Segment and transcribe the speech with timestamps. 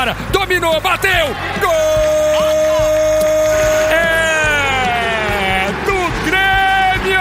[0.00, 1.26] área, dominou, bateu,
[1.60, 1.70] gol!
[3.92, 7.20] É do Grêmio!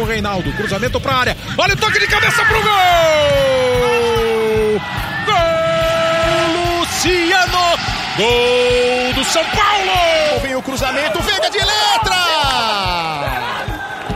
[0.00, 2.70] O Reinaldo, cruzamento para a área, olha o toque de cabeça pro gol!
[5.26, 7.78] Gol, Luciano!
[8.16, 10.40] Gol do São Paulo!
[10.42, 12.16] Vem o cruzamento, Veiga de letra!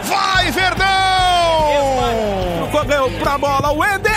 [0.04, 0.86] Vai, Verdão!
[2.72, 4.07] Correu pra bola, o Wendel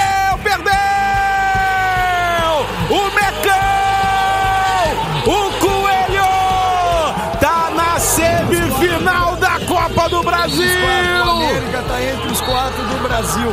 [10.02, 10.66] Copa do Brasil!
[10.66, 13.52] O América tá entre os quatro do Brasil.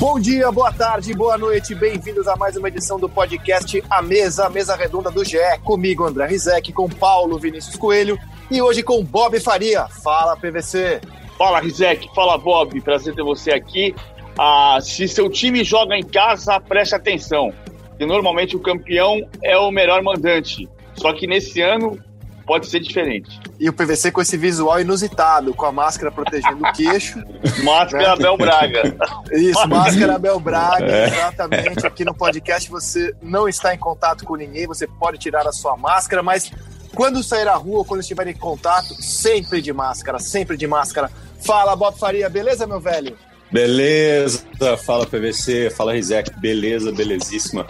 [0.00, 4.46] Bom dia, boa tarde, boa noite, bem-vindos a mais uma edição do podcast A Mesa,
[4.46, 8.18] a mesa redonda do GE, comigo André Rizek, com Paulo Vinícius Coelho
[8.50, 9.86] e hoje com Bob Faria.
[10.02, 11.00] Fala, PVC!
[11.38, 13.94] Fala, Rizek, fala, Bob, prazer ter você aqui.
[14.36, 17.52] Ah, se seu time joga em casa, preste atenção,
[17.96, 22.04] que normalmente o campeão é o melhor mandante, só que nesse ano
[22.46, 23.40] pode ser diferente.
[23.58, 27.18] E o PVC com esse visual inusitado, com a máscara protegendo o queixo.
[27.64, 28.96] Máscara Abel Braga.
[29.32, 31.06] Isso, máscara Abel Braga, é.
[31.06, 31.86] exatamente.
[31.86, 35.76] Aqui no podcast você não está em contato com ninguém, você pode tirar a sua
[35.76, 36.52] máscara, mas
[36.94, 41.10] quando sair à rua ou quando estiver em contato, sempre de máscara, sempre de máscara.
[41.44, 43.16] Fala, Bob Faria, beleza, meu velho?
[43.50, 44.42] Beleza,
[44.84, 47.64] fala PVC, fala Rizek, beleza, belezíssima.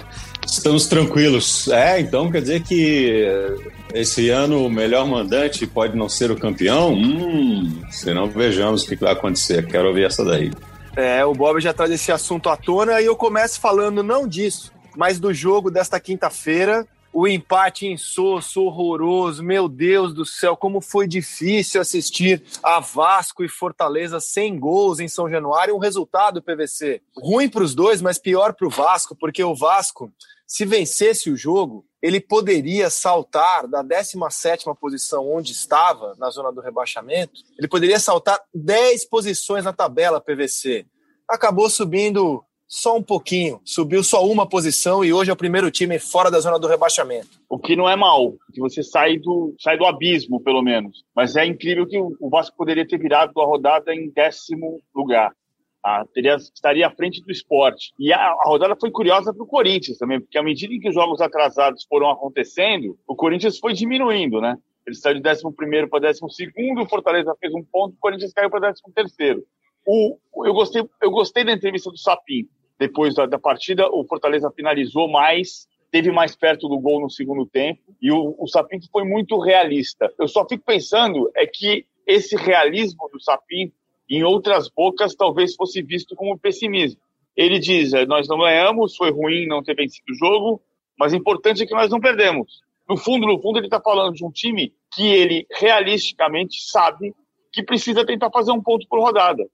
[0.46, 1.68] Estamos tranquilos.
[1.68, 3.28] É, então quer dizer que
[3.92, 6.94] esse ano o melhor mandante pode não ser o campeão?
[6.94, 9.66] Hum, se não, vejamos o que vai acontecer.
[9.66, 10.50] Quero ouvir essa daí.
[10.96, 14.72] É, o Bob já traz esse assunto à tona e eu começo falando não disso,
[14.96, 16.86] mas do jogo desta quinta-feira
[17.18, 23.48] o empate insosso, horroroso, meu Deus do céu, como foi difícil assistir a Vasco e
[23.48, 28.52] Fortaleza sem gols em São Januário, um resultado PVC ruim para os dois, mas pior
[28.52, 30.12] para o Vasco, porque o Vasco,
[30.46, 36.60] se vencesse o jogo, ele poderia saltar da 17ª posição onde estava, na zona do
[36.60, 40.84] rebaixamento, ele poderia saltar 10 posições na tabela PVC.
[41.26, 45.98] Acabou subindo só um pouquinho, subiu só uma posição e hoje é o primeiro time
[45.98, 47.40] fora da zona do rebaixamento.
[47.48, 51.04] O que não é mal, que você sai do, sai do abismo, pelo menos.
[51.14, 55.32] Mas é incrível que o Vasco poderia ter virado a rodada em décimo lugar.
[55.84, 57.92] Ah, teria, estaria à frente do esporte.
[57.96, 60.88] E a, a rodada foi curiosa para o Corinthians também, porque à medida em que
[60.88, 64.58] os jogos atrasados foram acontecendo, o Corinthians foi diminuindo, né?
[64.84, 65.42] Ele saiu de 11
[65.88, 66.20] para 12,
[66.80, 69.44] o Fortaleza fez um ponto, o Corinthians caiu para 13.
[69.86, 74.50] O, eu, gostei, eu gostei da entrevista do Sapinto depois da, da, partida, o Fortaleza
[74.50, 78.46] finalizou mais, teve mais perto do gol no segundo tempo e o, o
[78.90, 80.12] foi muito realista.
[80.18, 83.74] Eu só fico pensando é que esse realismo do Sapinto,
[84.08, 87.00] em outras bocas, talvez fosse visto como pessimismo.
[87.36, 90.60] Ele diz: é, nós não ganhamos, foi ruim não ter vencido o jogo,
[90.98, 92.62] mas o importante é que nós não perdemos.
[92.88, 97.14] No fundo, no fundo, ele está falando de um time que ele realisticamente sabe
[97.52, 99.44] que precisa tentar fazer um ponto por rodada.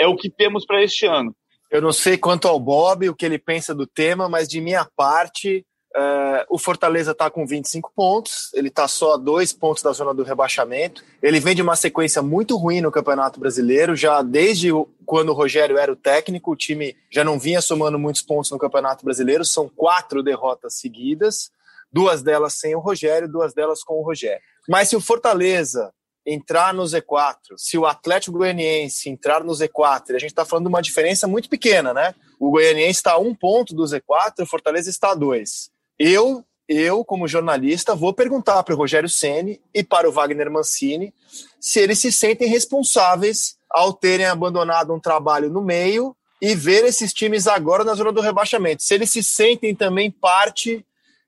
[0.00, 1.36] É o que temos para este ano.
[1.70, 4.84] Eu não sei quanto ao Bob, o que ele pensa do tema, mas de minha
[4.96, 9.92] parte, uh, o Fortaleza está com 25 pontos, ele está só a dois pontos da
[9.92, 11.04] zona do rebaixamento.
[11.22, 14.70] Ele vem de uma sequência muito ruim no Campeonato Brasileiro, já desde
[15.06, 18.58] quando o Rogério era o técnico, o time já não vinha somando muitos pontos no
[18.58, 21.50] Campeonato Brasileiro, são quatro derrotas seguidas,
[21.92, 24.40] duas delas sem o Rogério, duas delas com o Rogério.
[24.68, 25.92] Mas se o Fortaleza
[26.32, 30.68] entrar no Z4, se o Atlético Goianiense entrar no Z4, a gente está falando de
[30.68, 32.14] uma diferença muito pequena, né?
[32.38, 35.70] O Goianiense está a um ponto do Z4, o Fortaleza está a dois.
[35.98, 41.12] Eu, eu como jornalista, vou perguntar para o Rogério Ceni e para o Wagner Mancini
[41.60, 47.12] se eles se sentem responsáveis ao terem abandonado um trabalho no meio e ver esses
[47.12, 48.84] times agora na zona do rebaixamento.
[48.84, 50.86] Se eles se sentem também parte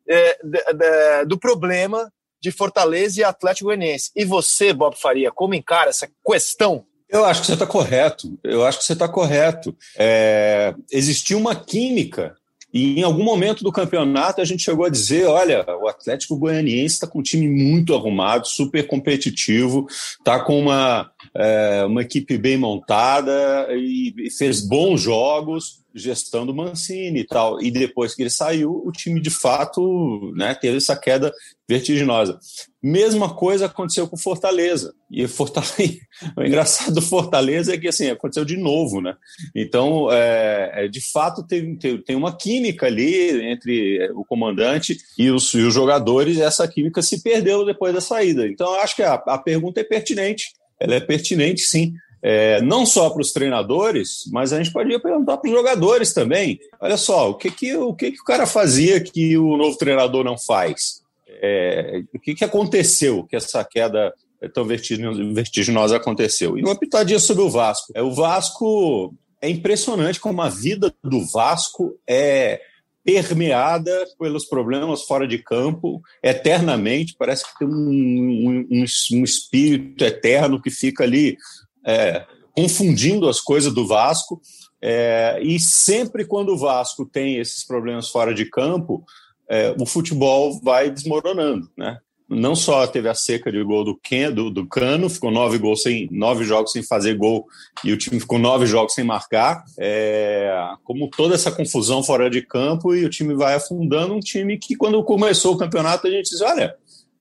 [0.09, 2.11] é, de, de, do problema
[2.43, 4.11] de Fortaleza e Atlético Goianiense.
[4.17, 6.85] E você, Bob Faria, como encara essa questão?
[7.09, 8.39] Eu acho que você está correto.
[8.43, 9.77] Eu acho que você está correto.
[9.97, 12.35] É, existiu uma química
[12.73, 16.95] e em algum momento do campeonato a gente chegou a dizer: olha, o Atlético Goianiense
[16.95, 19.87] está com um time muito arrumado, super competitivo,
[20.19, 27.21] está com uma, é, uma equipe bem montada e fez bons jogos gestão do Mancini
[27.21, 27.61] e tal.
[27.61, 31.33] E depois que ele saiu, o time de fato né, teve essa queda
[31.69, 32.39] vertiginosa.
[32.83, 34.95] Mesma coisa aconteceu com Fortaleza.
[35.11, 35.99] E Fortaleza,
[36.37, 39.15] o engraçado do Fortaleza é que assim, aconteceu de novo, né?
[39.55, 45.31] Então, é, é, de fato, tem, tem, tem uma química ali entre o comandante e
[45.31, 48.47] os, e os jogadores, e essa química se perdeu depois da saída.
[48.47, 50.53] Então, acho que a, a pergunta é pertinente.
[50.83, 51.95] Ela é pertinente, sim.
[52.23, 56.59] é, não só para os treinadores, mas a gente podia perguntar para os jogadores também.
[56.81, 60.25] Olha só, o que, que, o que, que o cara fazia que o novo treinador
[60.25, 61.03] não faz?
[61.41, 64.13] É, o que, que aconteceu que essa queda
[64.53, 66.59] tão vertiginosa aconteceu?
[66.59, 67.93] E uma pitadinha sobre o Vasco.
[67.95, 72.61] É, o Vasco é impressionante como a vida do Vasco é
[73.05, 77.17] permeada pelos problemas fora de campo eternamente.
[77.19, 81.37] Parece que tem um, um, um espírito eterno que fica ali
[81.85, 84.41] é, confundindo as coisas do Vasco.
[84.81, 89.05] É, e sempre quando o Vasco tem esses problemas fora de campo,
[89.49, 91.99] é, o futebol vai desmoronando, né?
[92.35, 95.83] Não só teve a seca de gol do, Ken, do, do Cano, ficou nove gols
[95.83, 97.47] sem nove jogos sem fazer gol
[97.85, 102.41] e o time ficou nove jogos sem marcar, é, como toda essa confusão fora de
[102.41, 106.31] campo e o time vai afundando um time que quando começou o campeonato a gente
[106.31, 106.75] diz, olha,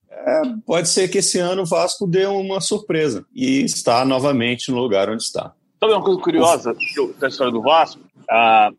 [0.09, 4.79] é, pode ser que esse ano o Vasco dê uma surpresa e está novamente no
[4.79, 5.53] lugar onde está.
[5.79, 6.75] Sabe uma coisa curiosa
[7.19, 8.01] da história do Vasco?
[8.29, 8.71] Ah,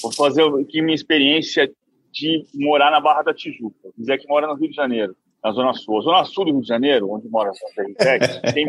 [0.00, 1.70] vou fazer aqui minha experiência
[2.12, 3.90] de morar na Barra da Tijuca.
[3.98, 5.98] Dizer que mora no Rio de Janeiro na Zona Sul.
[5.98, 8.66] A Zona Sul do Rio de Janeiro, onde mora a Santa Ritex, tem.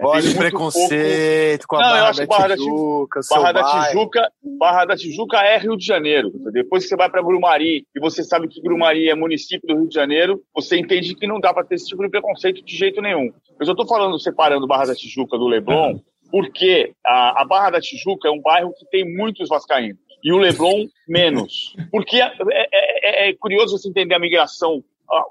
[0.00, 1.68] Olha preconceito pouco...
[1.68, 3.20] com a Não, Barra eu acho da Barra Tijuca.
[3.20, 6.32] Da Barra da Tijuca, Barra da Tijuca é Rio de Janeiro.
[6.52, 9.88] Depois que você vai para Grumari e você sabe que Grumari é município do Rio
[9.88, 13.00] de Janeiro, você entende que não dá para ter esse tipo de preconceito de jeito
[13.00, 13.32] nenhum.
[13.60, 16.00] Eu só estou falando, separando Barra da Tijuca do Leblon,
[16.32, 20.38] porque a, a Barra da Tijuca é um bairro que tem muitos vascaínos e o
[20.38, 21.76] Leblon menos.
[21.92, 24.82] Porque é, é, é, é curioso você entender a migração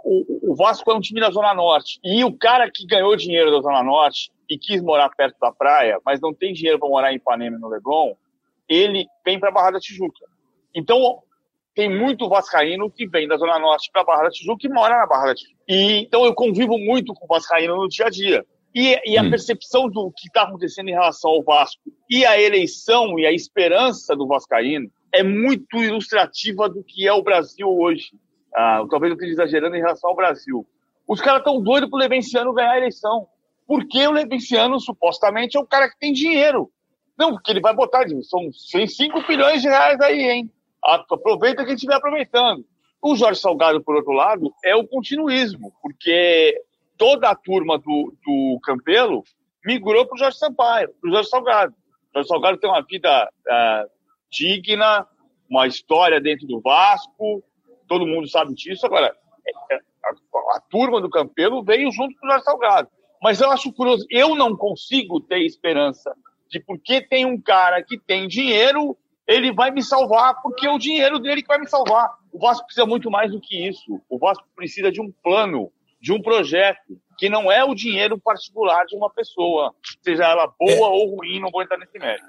[0.04, 2.00] o, o Vasco é um time da Zona Norte.
[2.04, 6.00] E o cara que ganhou dinheiro da Zona Norte e quis morar perto da praia,
[6.06, 8.14] mas não tem dinheiro para morar em Ipanema e no Leblon,
[8.68, 10.26] ele vem para a Barra da Tijuca.
[10.74, 11.22] Então,
[11.76, 14.98] tem muito vascaíno que vem da Zona Norte para a Barra da Tijuca e mora
[14.98, 15.62] na Barra da Tijuca.
[15.68, 18.46] E, então, eu convivo muito com vascaíno no dia a dia.
[18.74, 19.30] E, e a hum.
[19.30, 24.16] percepção do que está acontecendo em relação ao Vasco e a eleição e a esperança
[24.16, 28.12] do vascaíno é muito ilustrativa do que é o Brasil hoje.
[28.58, 30.66] Ah, talvez eu esteja exagerando em relação ao Brasil.
[31.08, 33.28] Os caras estão doidos para o Levenciano ganhar a eleição.
[33.68, 36.72] Porque o Levenciano, supostamente, é o cara que tem dinheiro.
[37.16, 40.52] Não, porque ele vai botar, são 5 bilhões de reais aí, hein?
[40.84, 42.66] Aproveita quem estiver aproveitando.
[43.00, 46.60] O Jorge Salgado, por outro lado, é o continuismo, porque
[46.98, 49.24] toda a turma do, do Campelo
[49.64, 51.74] migrou para o Jorge Sampaio, para o Jorge Salgado.
[51.74, 53.90] O Jorge Salgado tem uma vida uh,
[54.32, 55.06] digna,
[55.48, 57.44] uma história dentro do Vasco,
[57.88, 58.86] todo mundo sabe disso.
[58.86, 59.16] Agora,
[59.48, 62.90] é, é, a, a turma do Campelo veio junto com o Jorge Salgado.
[63.22, 66.14] Mas eu acho curioso, eu não consigo ter esperança
[66.50, 68.96] de porque tem um cara que tem dinheiro,
[69.26, 72.12] ele vai me salvar, porque é o dinheiro dele que vai me salvar.
[72.32, 74.00] O Vasco precisa muito mais do que isso.
[74.10, 78.86] O Vasco precisa de um plano, de um projeto, que não é o dinheiro particular
[78.86, 80.80] de uma pessoa, seja ela boa é.
[80.80, 82.28] ou ruim, não vou entrar nesse mérito.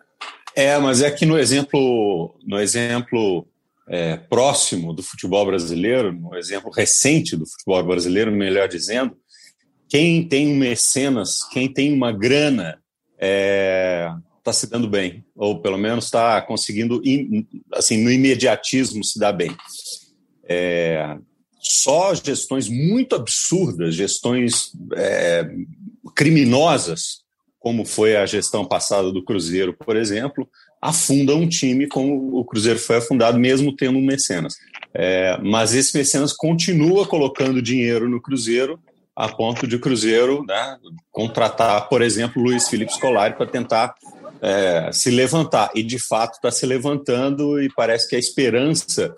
[0.57, 3.47] É, mas é que no exemplo, no exemplo
[3.89, 9.17] é, próximo do futebol brasileiro, um exemplo recente do futebol brasileiro, melhor dizendo,
[9.89, 12.79] quem tem um mecenas, quem tem uma grana,
[13.15, 14.13] está é,
[14.45, 17.03] tá se dando bem, ou pelo menos está conseguindo,
[17.73, 19.57] assim, no imediatismo se dar bem.
[20.45, 21.17] É,
[21.59, 25.49] só gestões muito absurdas, gestões é,
[26.15, 27.23] criminosas,
[27.59, 30.49] como foi a gestão passada do Cruzeiro, por exemplo,
[30.81, 34.57] afunda um time como o Cruzeiro foi afundado, mesmo tendo um mecenas.
[34.95, 38.81] É, mas esse mecenas continua colocando dinheiro no Cruzeiro
[39.15, 40.77] a ponto de o Cruzeiro né,
[41.11, 43.93] contratar, por exemplo, Luiz Felipe Scolari para tentar
[44.41, 45.71] é, se levantar.
[45.75, 49.13] E, de fato, está se levantando e parece que a esperança,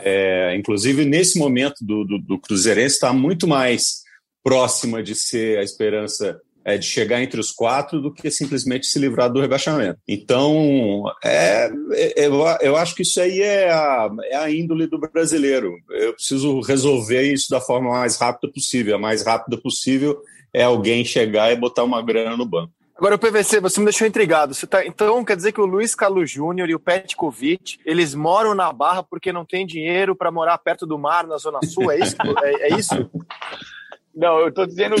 [0.00, 4.02] é, inclusive nesse momento do, do, do Cruzeirense, está muito mais
[4.44, 8.98] próxima de ser a esperança é, de chegar entre os quatro do que simplesmente se
[8.98, 10.00] livrar do rebaixamento.
[10.08, 14.98] Então, é, é, eu, eu acho que isso aí é a, é a índole do
[14.98, 15.76] brasileiro.
[15.88, 18.96] Eu preciso resolver isso da forma mais rápida possível.
[18.96, 20.20] A mais rápida possível
[20.52, 22.72] é alguém chegar e botar uma grana no banco.
[22.96, 24.52] Agora, o PVC, você me deixou intrigado.
[24.52, 28.54] Você tá, então, quer dizer que o Luiz Carlos Júnior e o Petkovic, eles moram
[28.54, 31.92] na Barra porque não tem dinheiro para morar perto do mar, na Zona Sul?
[31.92, 32.16] É isso?
[32.42, 32.94] é, é isso?
[34.16, 34.96] Não, eu estou dizendo,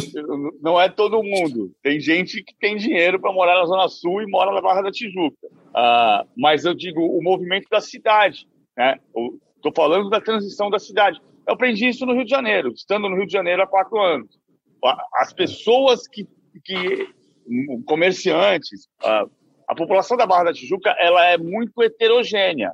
[0.60, 1.74] não é todo mundo.
[1.82, 4.92] Tem gente que tem dinheiro para morar na Zona Sul e mora na Barra da
[4.92, 5.46] Tijuca.
[5.46, 8.46] Uh, mas eu digo o movimento da cidade.
[8.76, 9.72] Estou né?
[9.74, 11.18] falando da transição da cidade.
[11.46, 14.38] Eu aprendi isso no Rio de Janeiro, estando no Rio de Janeiro há quatro anos.
[15.14, 16.28] As pessoas que,
[16.62, 17.08] que
[17.86, 19.30] comerciantes, uh,
[19.66, 22.70] a população da Barra da Tijuca, ela é muito heterogênea.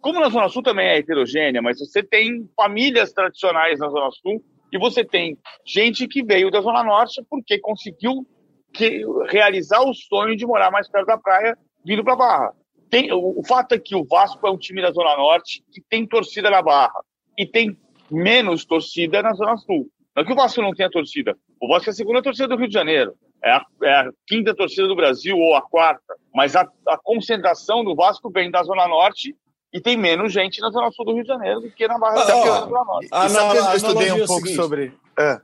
[0.00, 4.40] Como na Zona Sul também é heterogênea, mas você tem famílias tradicionais na Zona Sul
[4.74, 8.26] e você tem gente que veio da Zona Norte porque conseguiu
[8.72, 12.52] que realizar o sonho de morar mais perto da praia vindo para Barra.
[12.90, 15.80] Tem, o, o, fato é que o Vasco é um time da Zona Norte que
[15.80, 17.04] tem torcida na Barra
[17.38, 17.78] e tem
[18.10, 19.88] menos torcida na Zona Sul.
[20.14, 21.36] Não é que o Vasco não tenha torcida.
[21.60, 23.14] O Vasco é a segunda torcida do Rio de Janeiro.
[23.44, 26.16] É a, é a quinta torcida do Brasil ou a quarta.
[26.34, 29.36] Mas a, a, concentração do Vasco vem da Zona Norte
[29.74, 32.22] e tem menos gente na Zona Sul do Rio de Janeiro do que na Barra
[32.22, 32.68] ah, da.
[33.10, 34.54] Ah, não, eu estudei um pouco seguinte.
[34.54, 34.94] sobre...
[35.18, 35.40] É.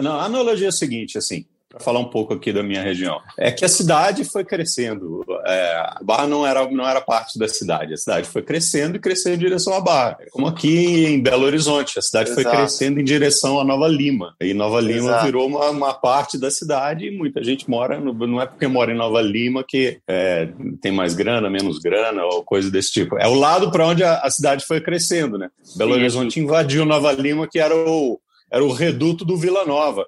[0.00, 3.20] Não, a analogia é a seguinte, assim, para falar um pouco aqui da minha região.
[3.36, 5.24] É que a cidade foi crescendo.
[5.44, 7.94] É, a Barra não era, não era parte da cidade.
[7.94, 10.18] A cidade foi crescendo e crescendo em direção à Barra.
[10.30, 12.42] Como aqui em Belo Horizonte, a cidade Exato.
[12.42, 14.34] foi crescendo em direção a Nova Lima.
[14.40, 15.24] E Nova Lima Exato.
[15.24, 17.98] virou uma, uma, parte da cidade e muita gente mora.
[17.98, 20.48] No, não é porque mora em Nova Lima que é,
[20.80, 23.18] tem mais grana, menos grana ou coisa desse tipo.
[23.18, 25.48] É o lado para onde a, a, cidade foi crescendo, né?
[25.76, 26.00] Belo Sim.
[26.00, 30.06] Horizonte invadiu Nova Lima, que era o, era o reduto do Vila Nova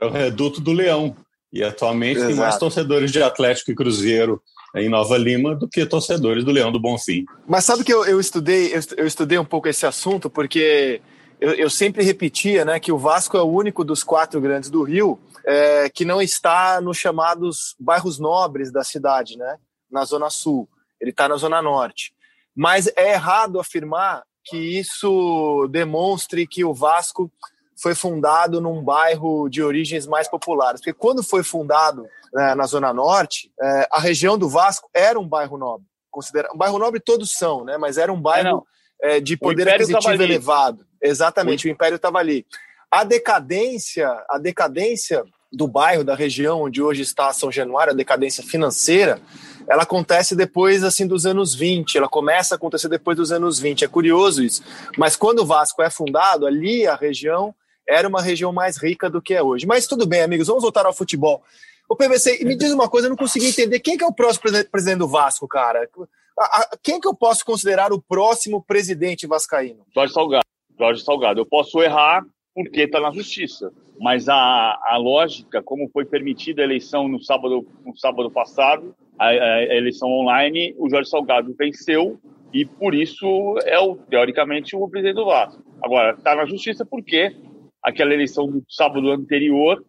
[0.00, 1.16] é o reduto do Leão.
[1.52, 2.32] E atualmente Exato.
[2.32, 4.42] tem mais torcedores de Atlético e Cruzeiro
[4.74, 7.24] em Nova Lima do que torcedores do Leão do Bonfim.
[7.46, 11.00] Mas sabe que eu, eu estudei eu, eu, estudei um pouco esse assunto porque
[11.40, 14.82] eu, eu, sempre repetia né, que o Vasco é o único dos quatro grandes do
[14.82, 19.56] Rio é, que não está nos chamados bairros nobres da cidade, né,
[19.90, 20.68] na Zona Sul.
[21.00, 22.12] Ele está na Zona Norte.
[22.54, 27.30] Mas é errado afirmar que isso demonstre que o Vasco
[27.76, 30.80] foi fundado num bairro de origens mais populares.
[30.80, 35.28] Porque quando foi fundado né, na Zona Norte, é, a região do Vasco era um
[35.28, 35.86] bairro nobre.
[36.10, 36.48] Considera...
[36.54, 37.76] Um bairro nobre todos são, né?
[37.76, 38.66] mas era um bairro
[39.00, 40.86] é, de poder aquisitivo elevado.
[41.02, 42.46] Exatamente, o, o Império estava ali.
[42.90, 48.42] A decadência, a decadência do bairro, da região onde hoje está São Januário, a decadência
[48.42, 49.20] financeira,
[49.68, 53.84] ela acontece depois assim dos anos 20, ela começa a acontecer depois dos anos 20.
[53.84, 54.62] É curioso isso.
[54.96, 57.54] Mas quando o Vasco é fundado, ali a região
[57.88, 59.66] era uma região mais rica do que é hoje.
[59.66, 61.42] Mas tudo bem, amigos, vamos voltar ao futebol.
[61.88, 63.78] O PVC, me diz uma coisa, eu não consegui entender.
[63.80, 65.88] Quem que é o próximo presidente do Vasco, cara?
[66.82, 69.86] Quem que eu posso considerar o próximo presidente vascaíno?
[69.94, 70.44] Jorge Salgado.
[70.78, 71.40] Jorge Salgado.
[71.40, 72.24] Eu posso errar
[72.54, 73.72] porque está na justiça.
[74.00, 79.28] Mas a, a lógica, como foi permitida a eleição no sábado, no sábado passado, a,
[79.28, 82.18] a eleição online, o Jorge Salgado venceu
[82.52, 85.62] e por isso é o, teoricamente o presidente do Vasco.
[85.82, 87.34] Agora, está na justiça porque
[87.86, 89.84] aquela eleição do sábado anterior,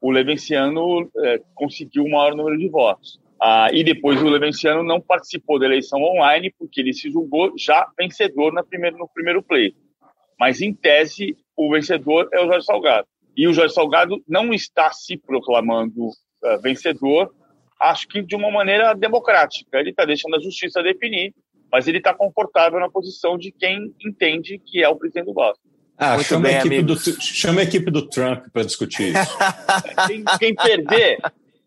[0.00, 3.20] o Levenciano é, conseguiu o maior número de votos.
[3.42, 7.90] Ah, e depois o Levenciano não participou da eleição online porque ele se julgou já
[7.98, 9.76] vencedor na primeiro, no primeiro pleito.
[10.38, 13.08] Mas, em tese, o vencedor é o Jorge Salgado.
[13.36, 17.34] E o Jorge Salgado não está se proclamando uh, vencedor,
[17.80, 19.78] acho que de uma maneira democrática.
[19.78, 21.34] Ele está deixando a justiça definir,
[21.70, 25.69] mas ele está confortável na posição de quem entende que é o presidente do Vasco.
[26.00, 29.36] Ah, chama, bem, a equipe do, chama a equipe do Trump para discutir isso.
[30.08, 31.18] quem, quem, perder,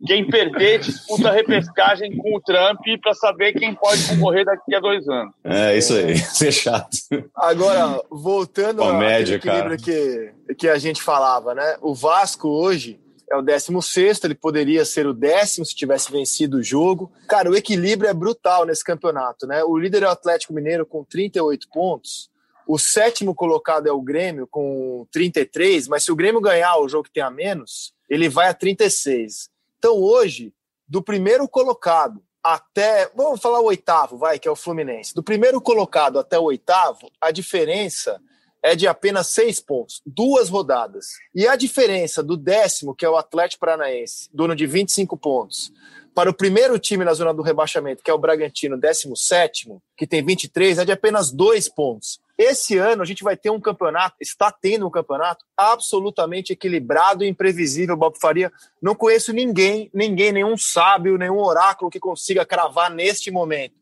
[0.08, 4.80] quem perder disputa a repescagem com o Trump para saber quem pode concorrer daqui a
[4.80, 5.36] dois anos.
[5.44, 6.98] É, isso aí, isso é chato.
[7.36, 11.78] Agora, voltando Comédia, ao equilíbrio que, que a gente falava, né?
[11.80, 13.00] O Vasco hoje
[13.30, 17.12] é o 16, ele poderia ser o décimo se tivesse vencido o jogo.
[17.28, 19.63] Cara, o equilíbrio é brutal nesse campeonato, né?
[19.63, 22.33] O líder é o Atlético Mineiro com 38 pontos
[22.67, 27.05] o sétimo colocado é o Grêmio com 33, mas se o Grêmio ganhar o jogo
[27.05, 29.50] que tem a menos, ele vai a 36.
[29.77, 30.53] Então hoje,
[30.88, 35.13] do primeiro colocado até, vamos falar o oitavo, vai, que é o Fluminense.
[35.13, 38.20] Do primeiro colocado até o oitavo, a diferença
[38.62, 41.08] é de apenas seis pontos, duas rodadas.
[41.36, 45.72] E a diferença do décimo, que é o Atlético Paranaense, dono de 25 pontos,
[46.15, 50.24] para o primeiro time na zona do rebaixamento, que é o Bragantino, 17, que tem
[50.24, 52.20] 23, é de apenas dois pontos.
[52.43, 57.29] Esse ano a gente vai ter um campeonato, está tendo um campeonato absolutamente equilibrado e
[57.29, 58.51] imprevisível, Bob Faria.
[58.81, 63.75] Não conheço ninguém, ninguém, nenhum sábio, nenhum oráculo que consiga cravar neste momento.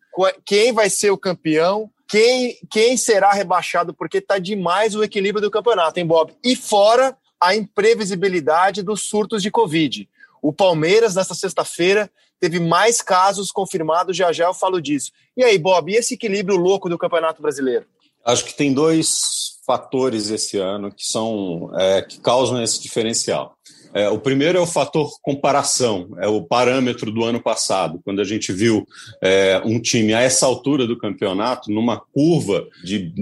[0.45, 5.49] Quem vai ser o campeão, quem, quem será rebaixado, porque está demais o equilíbrio do
[5.49, 6.31] campeonato, hein, Bob?
[6.43, 10.07] E fora a imprevisibilidade dos surtos de Covid.
[10.39, 15.11] O Palmeiras, nesta sexta-feira, teve mais casos confirmados, já já eu falo disso.
[15.35, 17.87] E aí, Bob, e esse equilíbrio louco do Campeonato Brasileiro?
[18.25, 19.19] Acho que tem dois
[19.65, 23.55] fatores esse ano que são é, que causam esse diferencial.
[23.93, 28.23] É, o primeiro é o fator comparação, é o parâmetro do ano passado, quando a
[28.23, 28.87] gente viu
[29.21, 33.13] é, um time a essa altura do campeonato, numa curva de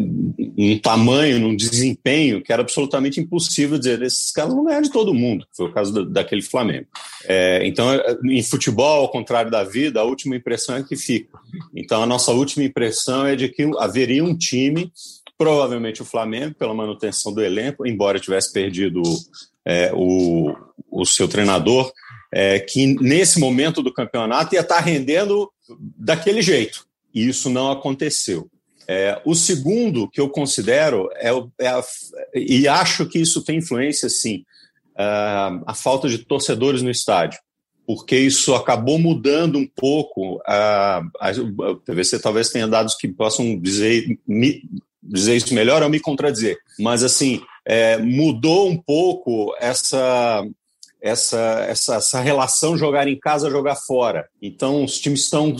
[0.57, 5.13] um tamanho, num desempenho que era absolutamente impossível dizer esses caras vão ganhar de todo
[5.13, 6.87] mundo, foi o caso da, daquele Flamengo.
[7.25, 11.39] É, então, é, em futebol, ao contrário da vida, a última impressão é que fica.
[11.75, 14.91] Então, a nossa última impressão é de que haveria um time
[15.39, 19.01] provavelmente o Flamengo, pela manutenção do elenco, embora tivesse perdido
[19.65, 20.53] é, o,
[20.91, 21.89] o seu treinador,
[22.29, 25.49] é, que nesse momento do campeonato ia estar rendendo
[25.97, 26.85] daquele jeito.
[27.15, 28.49] E isso não aconteceu.
[28.85, 31.81] É, o segundo que eu considero é, é a,
[32.35, 34.43] e acho que isso tem influência, sim,
[34.97, 37.39] a, a falta de torcedores no estádio
[37.87, 40.39] porque isso acabou mudando um pouco.
[40.45, 44.15] A, a, a PVC talvez tenha dados que possam dizer,
[45.01, 50.45] dizer isso melhor ou me contradizer, mas assim é, mudou um pouco essa,
[51.01, 54.27] essa, essa, essa relação jogar em casa, jogar fora.
[54.41, 55.55] Então os times estão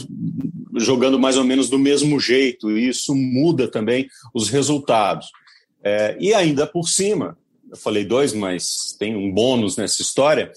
[0.76, 5.28] jogando mais ou menos do mesmo jeito e isso muda também os resultados.
[5.82, 7.38] É, e ainda por cima,
[7.70, 10.52] eu falei dois, mas tem um bônus nessa história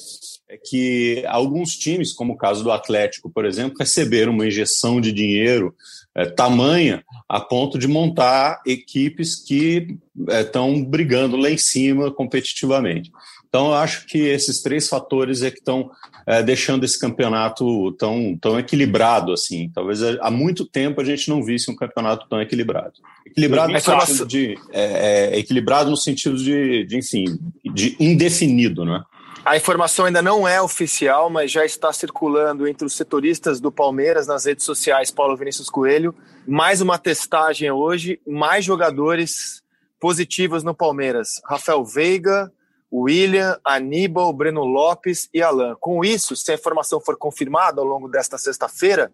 [0.49, 5.11] é que alguns times, como o caso do Atlético, por exemplo, receberam uma injeção de
[5.11, 5.73] dinheiro
[6.15, 9.97] é, tamanha a ponto de montar equipes que
[10.27, 13.11] estão é, brigando lá em cima competitivamente.
[13.47, 15.91] Então, eu acho que esses três fatores é que estão
[16.25, 19.69] é, deixando esse campeonato tão, tão equilibrado assim.
[19.73, 22.93] Talvez há muito tempo a gente não visse um campeonato tão equilibrado.
[23.25, 27.25] Equilibrado no sentido de é, é, equilibrado no sentido de, de, enfim,
[27.73, 29.03] de indefinido, não é?
[29.45, 34.25] A informação ainda não é oficial, mas já está circulando entre os setoristas do Palmeiras
[34.25, 36.15] nas redes sociais, Paulo Vinícius Coelho.
[36.47, 39.61] Mais uma testagem hoje, mais jogadores
[39.99, 41.41] positivos no Palmeiras.
[41.45, 42.49] Rafael Veiga,
[42.89, 45.75] William, Aníbal, Breno Lopes e Alan.
[45.77, 49.11] Com isso, se a informação for confirmada ao longo desta sexta-feira,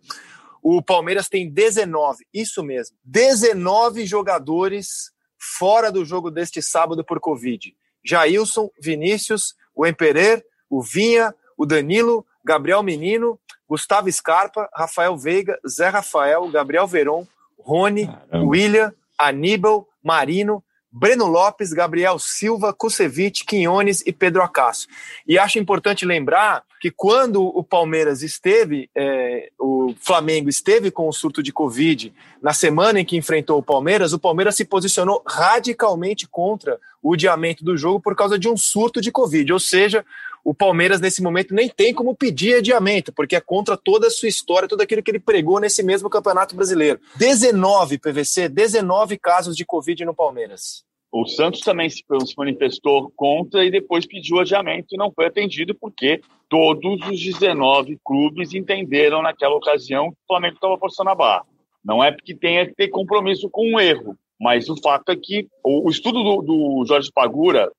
[0.61, 7.73] o Palmeiras tem 19, isso mesmo, 19 jogadores fora do jogo deste sábado por Covid.
[8.05, 15.87] Jailson, Vinícius, o Emperer, o Vinha, o Danilo, Gabriel Menino, Gustavo Scarpa, Rafael Veiga, Zé
[15.87, 17.25] Rafael, Gabriel Veron,
[17.57, 18.45] Rony, Caramba.
[18.45, 24.89] William, Aníbal, Marino, Breno Lopes, Gabriel Silva, Kusevich, Quinones e Pedro Acácio.
[25.27, 31.13] E acho importante lembrar que quando o Palmeiras esteve, é, o Flamengo esteve com o
[31.13, 36.27] surto de Covid na semana em que enfrentou o Palmeiras, o Palmeiras se posicionou radicalmente
[36.27, 39.53] contra o adiamento do jogo por causa de um surto de Covid.
[39.53, 40.05] Ou seja,
[40.43, 44.29] o Palmeiras, nesse momento, nem tem como pedir adiamento, porque é contra toda a sua
[44.29, 46.99] história, tudo aquilo que ele pregou nesse mesmo Campeonato Brasileiro.
[47.15, 50.88] 19 PVC, 19 casos de Covid no Palmeiras.
[51.11, 52.03] O Santos também se
[52.37, 58.53] manifestou contra e depois pediu adiamento e não foi atendido porque todos os 19 clubes
[58.53, 61.45] entenderam naquela ocasião que o Flamengo estava forçando a barra.
[61.83, 65.47] Não é porque tenha que ter compromisso com um erro, mas o fato é que
[65.63, 67.71] o, estudo do, do Jorge Pagura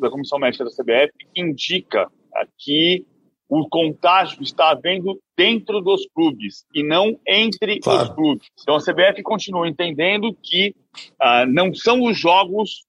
[0.00, 2.10] da Comissão Médica da CBF indica
[2.58, 3.06] que
[3.48, 8.02] o contágio está havendo dentro dos clubes e não entre claro.
[8.02, 8.48] os clubes.
[8.60, 10.74] Então a CBF continua entendendo que
[11.22, 12.84] uh, não são os jogos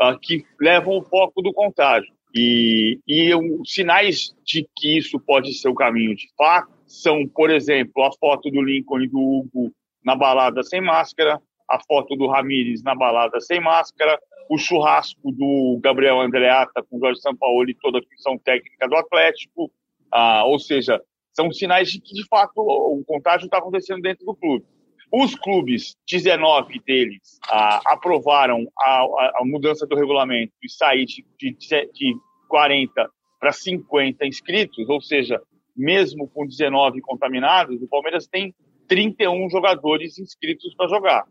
[0.00, 2.12] uh, que levam o foco do contágio.
[2.34, 7.50] E, e os sinais de que isso pode ser o caminho de fato são, por
[7.50, 9.72] exemplo, a foto do Lincoln e do Hugo
[10.04, 15.78] na balada sem máscara, a foto do Ramires na balada sem máscara, o churrasco do
[15.82, 19.70] Gabriel Andreata com o Jorge Sampaoli e toda a comissão técnica do Atlético,
[20.12, 21.00] ah, ou seja,
[21.32, 24.64] são sinais de que, de fato, o contágio está acontecendo dentro do clube.
[25.10, 31.24] Os clubes, 19 deles, ah, aprovaram a, a, a, mudança do regulamento e sair de,
[31.38, 31.52] de,
[31.92, 32.14] de
[32.48, 35.40] 40 para 50 inscritos, ou seja,
[35.76, 38.54] mesmo com 19 contaminados, o Palmeiras tem
[38.88, 41.24] 31 jogadores inscritos para jogar.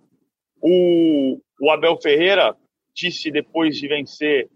[0.62, 2.56] O, o Abel Ferreira
[2.94, 4.50] disse depois de vencer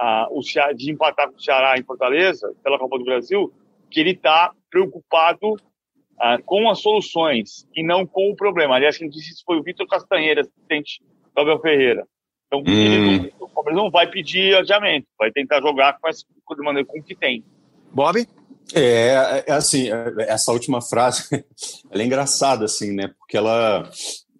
[0.00, 3.52] uh, o Ceará, de empatar com o Ceará em Fortaleza pela Copa do Brasil
[3.90, 8.76] que ele está preocupado uh, com as soluções e não com o problema.
[8.76, 11.02] Aliás, quem disse isso foi o Vitor Castanheira, assistente
[11.34, 12.06] do Abel Ferreira.
[12.46, 13.30] Então, hum.
[13.38, 16.98] não, o Palmeiras não vai pedir adiamento, vai tentar jogar com essa de maneira com
[16.98, 17.44] o que tem.
[17.92, 18.26] Bob?
[18.74, 21.28] É, é assim, essa última frase,
[21.90, 23.08] ela é engraçada, assim, né?
[23.18, 23.88] Porque ela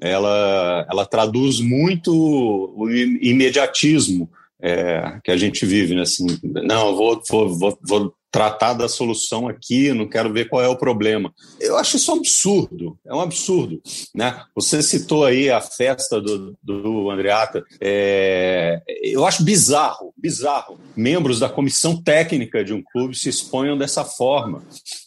[0.00, 4.30] ela, ela traduz muito o imediatismo
[4.62, 6.02] é, que a gente vive, né?
[6.02, 10.76] Assim, não, vou, vou, vou, tratar da solução aqui, não quero ver qual é o
[10.76, 11.34] problema.
[11.58, 13.82] Eu acho isso um absurdo, é um absurdo.
[14.14, 14.40] Né?
[14.54, 20.78] Você citou aí a festa do, do Andreata, é, eu acho bizarro, bizarro.
[20.96, 24.62] Membros da comissão técnica de um clube se exponham dessa forma.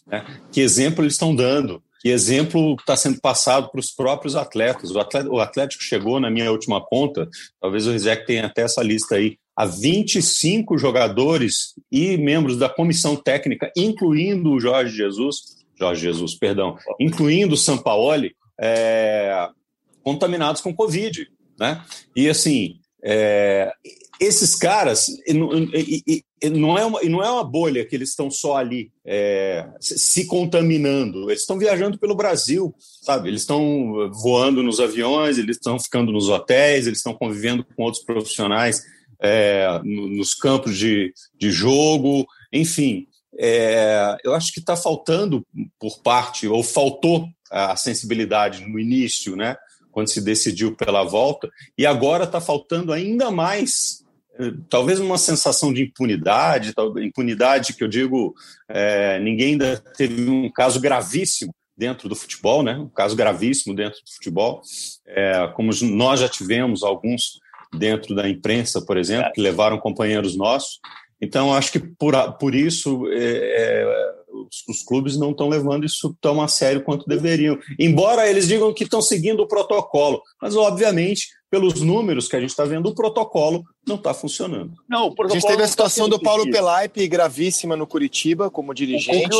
[0.06, 0.22] Né?
[0.52, 1.82] Que exemplo eles estão dando?
[2.04, 4.90] Que exemplo está sendo passado para os próprios atletas?
[4.90, 7.26] O Atlético chegou, na minha última conta,
[7.58, 13.14] talvez o Rizek tenha até essa lista aí, a 25 jogadores e membros da comissão
[13.14, 19.48] técnica, incluindo o Jorge Jesus, Jorge Jesus, perdão, incluindo o Sampaoli, é,
[20.02, 21.28] contaminados com Covid.
[21.58, 21.80] Né?
[22.16, 23.72] E assim, é,
[24.20, 25.06] esses caras
[26.52, 31.30] não é uma, não é uma bolha que eles estão só ali é, se contaminando.
[31.30, 33.28] Eles estão viajando pelo Brasil, sabe?
[33.28, 38.02] Eles estão voando nos aviões, eles estão ficando nos hotéis, eles estão convivendo com outros
[38.02, 38.82] profissionais
[39.20, 43.06] é, nos campos de, de jogo, enfim.
[43.36, 45.44] É, eu acho que está faltando
[45.78, 49.56] por parte, ou faltou a sensibilidade no início, né?
[49.90, 51.48] Quando se decidiu pela volta,
[51.78, 54.04] e agora está faltando ainda mais
[54.68, 58.34] talvez uma sensação de impunidade, impunidade que eu digo,
[58.68, 62.76] é, ninguém ainda teve um caso gravíssimo dentro do futebol, né?
[62.76, 64.62] Um caso gravíssimo dentro do futebol,
[65.06, 67.40] é, como nós já tivemos alguns
[67.78, 70.80] dentro da imprensa, por exemplo, que levaram companheiros nossos.
[71.20, 76.16] Então, acho que por, por isso é, é os, os, clubes não estão levando isso
[76.20, 77.58] tão a sério quanto deveriam.
[77.78, 82.50] Embora eles digam que estão seguindo o protocolo, mas obviamente pelos números que a gente
[82.50, 84.72] está vendo, o protocolo não está funcionando.
[84.88, 88.74] Não, o a gente teve a tá situação do Paulo Pelaipe gravíssima no Curitiba como
[88.74, 89.36] dirigente,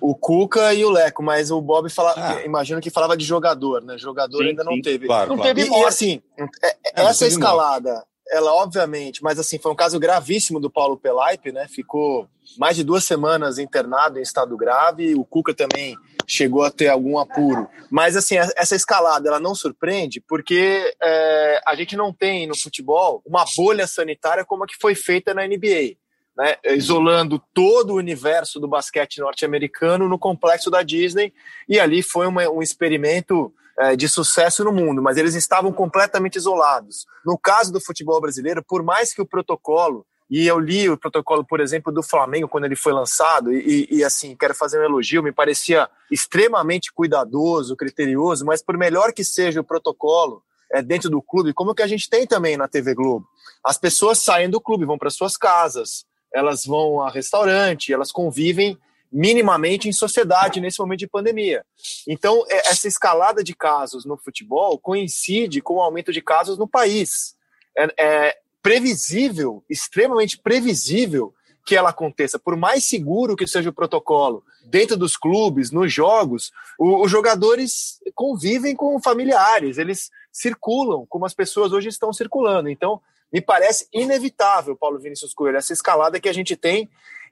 [0.00, 2.44] o, o Cuca e o Leco, mas o Bob fala, ah.
[2.44, 3.98] imagino que falava de jogador, né?
[3.98, 5.06] Jogador sim, ainda não sim, teve.
[5.06, 5.54] Claro, não claro.
[5.54, 9.98] teve e, e assim, é, é, essa escalada, ela obviamente, mas assim, foi um caso
[9.98, 11.66] gravíssimo do Paulo Pelaipe, né?
[11.68, 15.96] Ficou mais de duas semanas internado em estado grave, o Cuca também
[16.28, 17.66] chegou a ter algum apuro.
[17.90, 23.22] Mas, assim, essa escalada, ela não surpreende, porque é, a gente não tem no futebol
[23.26, 25.96] uma bolha sanitária como a que foi feita na NBA.
[26.36, 31.32] Né, isolando todo o universo do basquete norte-americano no complexo da Disney,
[31.68, 33.52] e ali foi uma, um experimento
[33.96, 37.06] de sucesso no mundo, mas eles estavam completamente isolados.
[37.24, 41.42] No caso do futebol brasileiro, por mais que o protocolo e eu li o protocolo,
[41.42, 45.22] por exemplo, do Flamengo quando ele foi lançado, e, e, assim, quero fazer um elogio,
[45.22, 51.22] me parecia extremamente cuidadoso, criterioso, mas por melhor que seja o protocolo é, dentro do
[51.22, 53.26] clube, como que a gente tem também na TV Globo,
[53.64, 58.78] as pessoas saem do clube, vão para suas casas, elas vão a restaurante, elas convivem
[59.10, 61.64] minimamente em sociedade nesse momento de pandemia.
[62.06, 66.68] Então, é, essa escalada de casos no futebol coincide com o aumento de casos no
[66.68, 67.34] país.
[67.76, 71.32] É, é, previsível, extremamente previsível
[71.64, 72.38] que ela aconteça.
[72.38, 78.00] Por mais seguro que seja o protocolo dentro dos clubes, nos jogos, o, os jogadores
[78.14, 82.68] convivem com familiares, eles circulam como as pessoas hoje estão circulando.
[82.68, 83.00] Então,
[83.32, 86.88] me parece inevitável, Paulo Vinícius Coelho, essa escalada que a gente tem.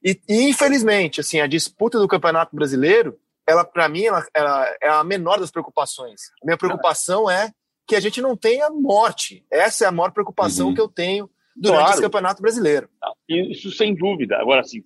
[0.06, 4.88] E, e infelizmente, assim, a disputa do Campeonato Brasileiro, ela, para mim, ela, ela é
[4.88, 6.30] a menor das preocupações.
[6.40, 7.50] A minha preocupação é
[7.88, 9.44] que a gente não tenha morte.
[9.50, 10.74] Essa é a maior preocupação uhum.
[10.74, 11.92] que eu tenho durante claro.
[11.92, 12.88] esse Campeonato Brasileiro.
[13.28, 14.36] Isso sem dúvida.
[14.38, 14.80] Agora, sim,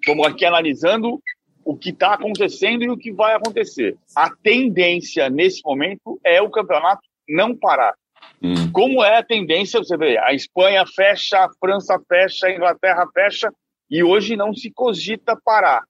[0.00, 1.20] estamos aqui analisando
[1.62, 3.98] o que está acontecendo e o que vai acontecer.
[4.16, 7.94] A tendência nesse momento é o campeonato não parar.
[8.42, 8.72] Hum.
[8.72, 13.52] Como é a tendência, você vê, a Espanha fecha, a França fecha, a Inglaterra fecha,
[13.92, 15.84] e hoje não se cogita parar.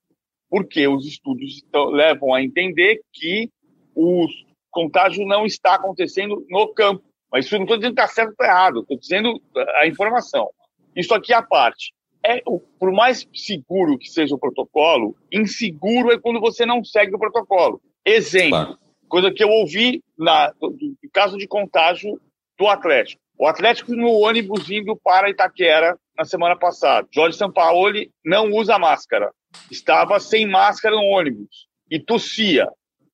[0.50, 1.62] Porque os estudos
[1.92, 3.48] levam a entender que
[3.94, 4.30] os
[4.72, 7.04] contágio não está acontecendo no campo.
[7.30, 9.40] Mas isso não estou dizendo que está certo ou tá errado, estou dizendo
[9.80, 10.50] a informação.
[10.96, 11.94] Isso aqui é a parte.
[12.24, 12.42] É,
[12.78, 17.80] por mais seguro que seja o protocolo, inseguro é quando você não segue o protocolo.
[18.04, 18.78] Exemplo, claro.
[19.08, 22.20] coisa que eu ouvi na, do, do, caso de contágio
[22.58, 23.20] do Atlético.
[23.38, 27.06] O Atlético no ônibus indo para Itaquera na semana passada.
[27.12, 29.30] Jorge Sampaoli não usa máscara.
[29.70, 32.68] Estava sem máscara no ônibus e tossia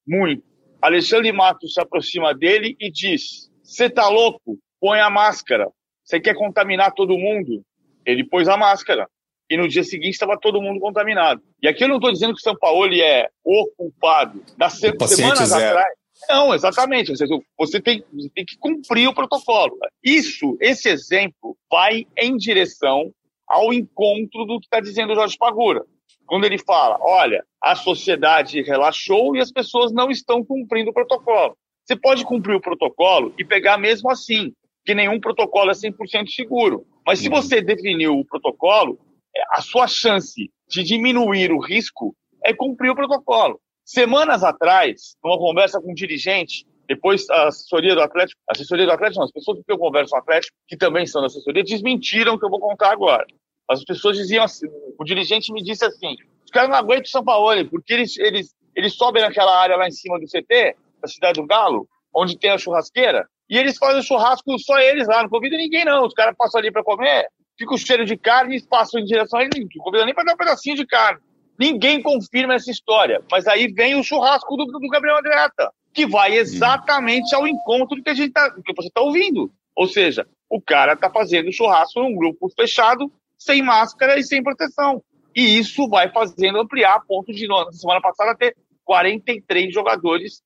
[0.07, 0.43] muito.
[0.81, 4.59] Alexandre Matos se aproxima dele e diz: Você tá louco?
[4.79, 5.69] Põe a máscara.
[6.05, 7.63] Você quer contaminar todo mundo?
[8.05, 9.09] Ele pôs a máscara.
[9.51, 11.41] E no dia seguinte estava todo mundo contaminado.
[11.63, 14.45] E aqui eu não estou dizendo que o São Paulo é o culpado.
[14.59, 15.79] Das se semanas zero.
[15.79, 15.95] atrás.
[16.29, 17.11] Não, exatamente.
[17.11, 17.27] Você,
[17.59, 18.03] você, tem,
[18.35, 19.77] tem que cumprir o protocolo.
[20.03, 23.13] Isso, esse exemplo, vai em direção
[23.47, 25.85] ao encontro do que está dizendo o Jorge Pagura
[26.29, 31.57] quando ele fala, olha, a sociedade relaxou e as pessoas não estão cumprindo o protocolo.
[31.83, 34.53] Você pode cumprir o protocolo e pegar mesmo assim,
[34.85, 36.87] que nenhum protocolo é 100% seguro.
[37.07, 37.35] Mas se uhum.
[37.35, 38.99] você definiu o protocolo,
[39.35, 43.59] é, a sua chance de diminuir o risco é cumprir o protocolo.
[43.89, 48.93] Semanas atrás, numa conversa com um dirigente, depois a assessoria do Atlético, a assessoria do
[48.93, 51.65] Atlético, não, as pessoas que eu converso com o Atlético, que também são da assessoria,
[51.65, 53.27] desmentiram o que eu vou contar agora.
[53.67, 54.67] As pessoas diziam assim,
[54.99, 58.55] o dirigente me disse assim, os caras não aguentam o São Paulo, porque eles, eles,
[58.77, 62.51] eles sobem naquela área lá em cima do CT, da Cidade do Galo, onde tem
[62.51, 66.35] a churrasqueira, e eles fazem churrasco só eles lá, não convida ninguém não, os caras
[66.37, 69.61] passam ali para comer, fica o cheiro de carne e passam em direção a ele,
[69.61, 71.23] não convida nem para dar um pedacinho de carne.
[71.59, 76.37] Ninguém confirma essa história, mas aí vem o churrasco do, do Gabriel Andreata, que vai
[76.37, 79.51] exatamente ao encontro do que, a gente tá, do que você está ouvindo.
[79.75, 85.03] Ou seja, O cara tá fazendo churrasco num grupo fechado, sem máscara e sem proteção.
[85.37, 90.43] E isso vai fazendo ampliar a ponto de, na semana passada, ter 43 jogadores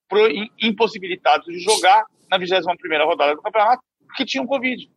[0.61, 4.90] impossibilitados de jogar na 21ª rodada do campeonato porque tinham Covid.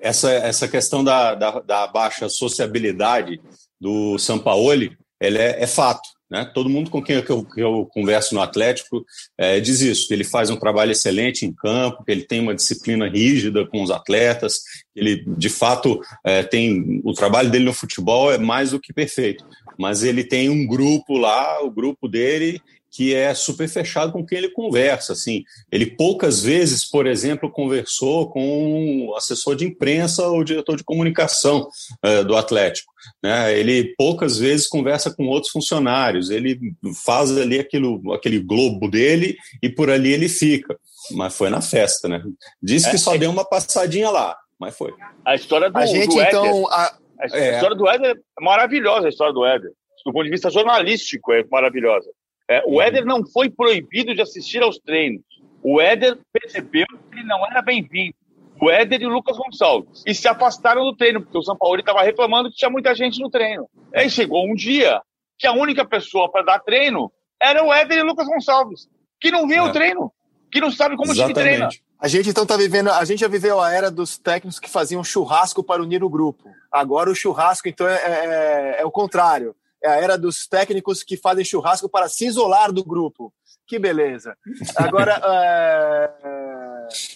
[0.00, 3.40] Essa, essa questão da, da, da baixa sociabilidade
[3.80, 6.08] do Sampaoli, ela é, é fato.
[6.30, 6.44] Né?
[6.52, 9.04] Todo mundo com quem eu, que eu converso no Atlético
[9.38, 12.54] é, diz isso, que ele faz um trabalho excelente em campo, que ele tem uma
[12.54, 14.60] disciplina rígida com os atletas,
[14.94, 19.44] ele de fato é, tem o trabalho dele no futebol é mais do que perfeito,
[19.78, 24.38] mas ele tem um grupo lá, o grupo dele que é super fechado com quem
[24.38, 25.12] ele conversa.
[25.12, 30.84] Assim, ele poucas vezes, por exemplo, conversou com o assessor de imprensa ou diretor de
[30.84, 31.68] comunicação
[32.02, 32.92] é, do Atlético.
[33.22, 33.58] Né?
[33.58, 36.30] Ele poucas vezes conversa com outros funcionários.
[36.30, 36.58] Ele
[37.04, 40.78] faz ali aquilo, aquele globo dele e por ali ele fica.
[41.12, 42.22] Mas foi na festa, né?
[42.62, 43.18] Disse é, que só é.
[43.18, 44.92] deu uma passadinha lá, mas foi.
[45.24, 46.98] A história do, a gente, do então, Éder, a...
[47.20, 47.54] a é.
[47.54, 49.06] história do Éder é maravilhosa.
[49.06, 49.70] A história do Éder,
[50.04, 52.10] do ponto de vista jornalístico, é maravilhosa.
[52.48, 52.82] É, o uhum.
[52.82, 55.22] Éder não foi proibido de assistir aos treinos.
[55.62, 58.14] O Éder percebeu que ele não era bem-vindo.
[58.60, 60.02] O Éder e o Lucas Gonçalves.
[60.06, 63.20] E se afastaram do treino, porque o São Paulo estava reclamando que tinha muita gente
[63.20, 63.68] no treino.
[63.94, 65.00] Aí chegou um dia
[65.38, 68.88] que a única pessoa para dar treino era o Éder e o Lucas Gonçalves,
[69.20, 69.70] que não viam é.
[69.70, 70.12] o treino,
[70.50, 71.38] que não sabe como Exatamente.
[71.38, 71.68] o time treina.
[72.00, 75.04] A gente então tá vivendo, a gente já viveu a era dos técnicos que faziam
[75.04, 76.48] churrasco para unir o grupo.
[76.70, 81.16] Agora o churrasco, então, é, é, é o contrário é a era dos técnicos que
[81.16, 83.32] fazem churrasco para se isolar do grupo.
[83.66, 84.36] Que beleza.
[84.76, 85.20] Agora.
[85.24, 86.58] é...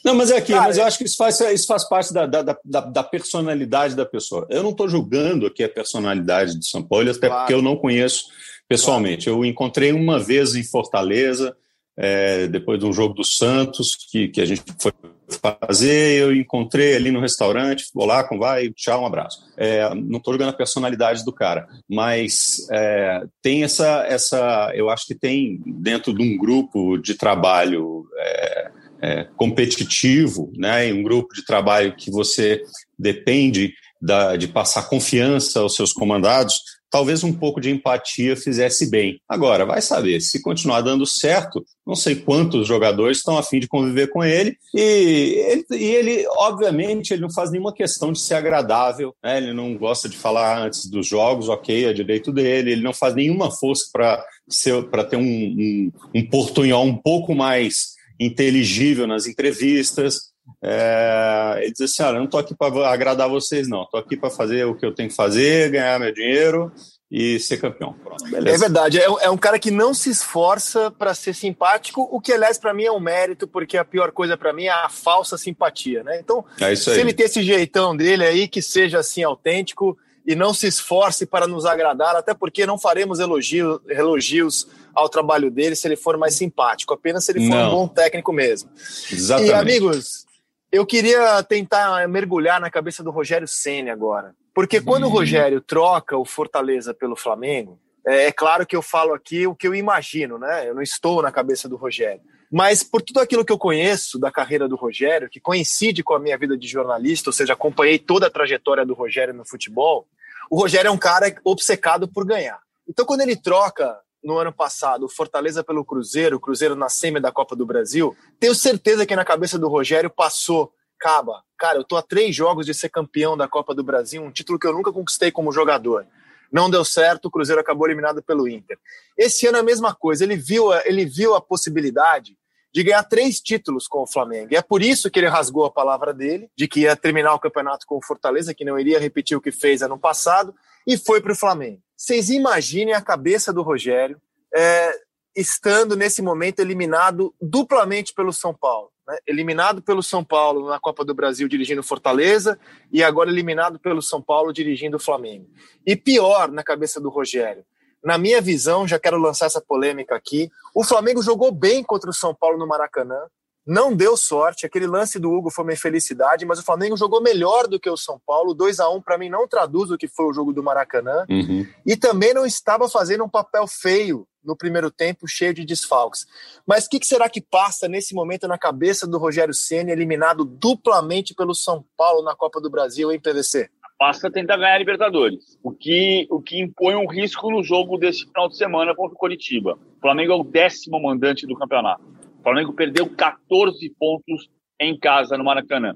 [0.05, 2.27] Não, mas é aqui, Cara, mas eu acho que isso faz, isso faz parte da,
[2.27, 4.47] da, da, da personalidade da pessoa.
[4.51, 7.43] Eu não estou julgando aqui a personalidade de São Paulo, até claro.
[7.43, 8.27] porque eu não conheço
[8.69, 9.25] pessoalmente.
[9.25, 9.41] Claro.
[9.41, 11.57] Eu encontrei uma vez em Fortaleza,
[11.97, 14.93] é, depois de um jogo do Santos, que, que a gente foi
[15.33, 19.39] fazer, eu encontrei ali no restaurante, vou lá, com vai, tchau, um abraço.
[19.57, 25.07] É, não estou jogando a personalidade do cara, mas é, tem essa, essa, eu acho
[25.07, 28.71] que tem dentro de um grupo de trabalho é,
[29.03, 32.63] é competitivo, né, um grupo de trabalho que você
[32.99, 36.61] depende da, de passar confiança aos seus comandados,
[36.93, 39.19] talvez um pouco de empatia fizesse bem.
[39.27, 44.09] Agora, vai saber, se continuar dando certo, não sei quantos jogadores estão afim de conviver
[44.09, 49.15] com ele, e ele, e ele obviamente, ele não faz nenhuma questão de ser agradável,
[49.25, 49.39] né?
[49.39, 53.15] ele não gosta de falar antes dos jogos, ok, é direito dele, ele não faz
[53.15, 60.32] nenhuma força para ter um, um, um portunhol um pouco mais inteligível nas entrevistas,
[60.63, 63.83] é, ele diz assim: Olha, eu não estou aqui para agradar vocês, não.
[63.83, 66.73] Estou aqui para fazer o que eu tenho que fazer, ganhar meu dinheiro
[67.11, 67.93] e ser campeão.
[67.93, 68.99] Pronto, é verdade.
[68.99, 72.73] É, é, um cara que não se esforça para ser simpático, o que, aliás, para
[72.73, 76.19] mim é um mérito, porque a pior coisa para mim é a falsa simpatia, né?
[76.21, 80.55] Então, é se ele ter esse jeitão dele aí, que seja assim autêntico e não
[80.55, 85.87] se esforce para nos agradar, até porque não faremos elogio, elogios ao trabalho dele se
[85.87, 87.69] ele for mais simpático, apenas se ele for não.
[87.69, 88.71] um bom técnico mesmo.
[89.11, 89.51] Exatamente.
[89.51, 90.27] E, amigos,
[90.73, 94.35] eu queria tentar mergulhar na cabeça do Rogério Ceni agora.
[94.55, 95.09] Porque quando hum.
[95.09, 99.55] o Rogério troca o Fortaleza pelo Flamengo, é, é, claro que eu falo aqui o
[99.55, 100.69] que eu imagino, né?
[100.69, 102.23] Eu não estou na cabeça do Rogério.
[102.51, 106.19] Mas por tudo aquilo que eu conheço da carreira do Rogério, que coincide com a
[106.19, 110.07] minha vida de jornalista, ou seja, acompanhei toda a trajetória do Rogério no futebol,
[110.51, 112.59] o Rogério é um cara obcecado por ganhar.
[112.87, 117.57] Então, quando ele troca no ano passado Fortaleza pelo Cruzeiro, Cruzeiro na semi da Copa
[117.57, 122.03] do Brasil, tenho certeza que na cabeça do Rogério passou, caba, cara, eu tô a
[122.03, 125.31] três jogos de ser campeão da Copa do Brasil, um título que eu nunca conquistei
[125.31, 126.07] como jogador.
[126.51, 128.79] Não deu certo, o Cruzeiro acabou eliminado pelo Inter.
[129.17, 132.37] Esse ano é a mesma coisa, ele viu, ele viu a possibilidade
[132.73, 134.49] de ganhar três títulos com o Flamengo.
[134.53, 137.39] E é por isso que ele rasgou a palavra dele, de que ia terminar o
[137.39, 140.55] campeonato com o Fortaleza, que não iria repetir o que fez ano passado,
[140.87, 141.81] e foi para o Flamengo.
[141.97, 144.21] Vocês imaginem a cabeça do Rogério
[144.55, 144.93] é,
[145.37, 148.91] estando nesse momento eliminado duplamente pelo São Paulo.
[149.07, 149.17] Né?
[149.27, 152.59] Eliminado pelo São Paulo na Copa do Brasil dirigindo Fortaleza
[152.93, 155.49] e agora eliminado pelo São Paulo dirigindo o Flamengo.
[155.87, 157.65] E pior na cabeça do Rogério.
[158.05, 160.51] Na minha visão, já quero lançar essa polêmica aqui.
[160.75, 163.21] O Flamengo jogou bem contra o São Paulo no Maracanã
[163.67, 164.67] não deu sorte.
[164.67, 167.97] Aquele lance do Hugo foi uma infelicidade, mas o Flamengo jogou melhor do que o
[167.97, 168.55] São Paulo.
[168.55, 171.25] 2 a 1 para mim não traduz o que foi o jogo do Maracanã.
[171.29, 171.67] Uhum.
[171.87, 176.27] E também não estava fazendo um papel feio no primeiro tempo, cheio de desfalques.
[176.67, 180.45] Mas o que, que, será que passa nesse momento na cabeça do Rogério Ceni, eliminado
[180.45, 183.71] duplamente pelo São Paulo na Copa do Brasil em PVC?
[183.97, 188.27] Passa tentar ganhar a Libertadores, o que, o que impõe um risco no jogo desse
[188.27, 189.79] final de semana contra o Coritiba.
[189.99, 192.03] O Flamengo é o décimo mandante do campeonato.
[192.43, 194.51] O Flamengo perdeu 14 pontos
[194.81, 195.95] em casa no Maracanã.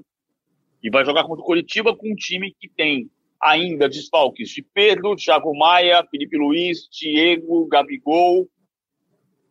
[0.81, 3.11] E vai jogar contra o Coritiba com um time que tem
[3.43, 8.47] ainda desfalques de Pedro, Thiago Maia, Felipe Luiz, Diego, Gabigol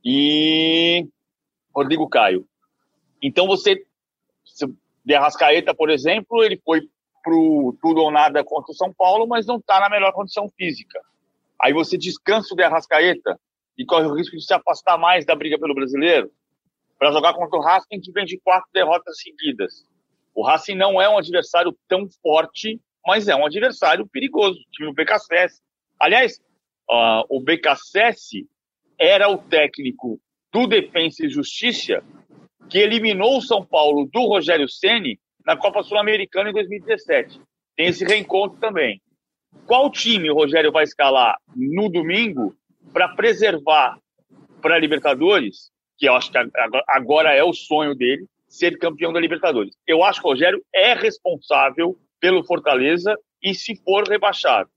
[0.02, 1.06] e
[1.74, 2.48] Rodrigo Caio.
[3.22, 3.84] Então você,
[5.04, 6.80] de Arrascaeta, por exemplo, ele foi
[7.22, 10.98] pro tudo ou nada contra o São Paulo, mas não está na melhor condição física.
[11.60, 13.38] Aí você descansa o de Arrascaeta
[13.76, 16.30] e corre o risco de se afastar mais da briga pelo brasileiro
[16.98, 19.84] para jogar contra o Racing, que vem de quatro derrotas seguidas.
[20.34, 24.88] O Racing não é um adversário tão forte, mas é um adversário perigoso, o time
[24.88, 25.60] do BKSS.
[26.00, 26.38] Aliás,
[26.90, 28.46] uh, o BKSS
[28.98, 30.20] era o técnico
[30.52, 32.02] do Defensa e Justiça
[32.68, 37.40] que eliminou o São Paulo do Rogério Ceni na Copa Sul-Americana em 2017.
[37.76, 39.00] Tem esse reencontro também.
[39.66, 42.54] Qual time o Rogério vai escalar no domingo
[42.92, 43.98] para preservar
[44.60, 46.38] para a Libertadores, que eu acho que
[46.88, 49.74] agora é o sonho dele, ser campeão da Libertadores?
[49.86, 54.70] Eu acho que o Rogério é responsável pelo Fortaleza e se for rebaixado.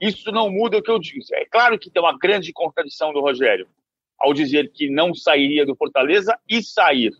[0.00, 1.34] Isso não muda o que eu disse.
[1.34, 3.66] É claro que tem uma grande contradição do Rogério
[4.18, 7.12] ao dizer que não sairia do Fortaleza e sair.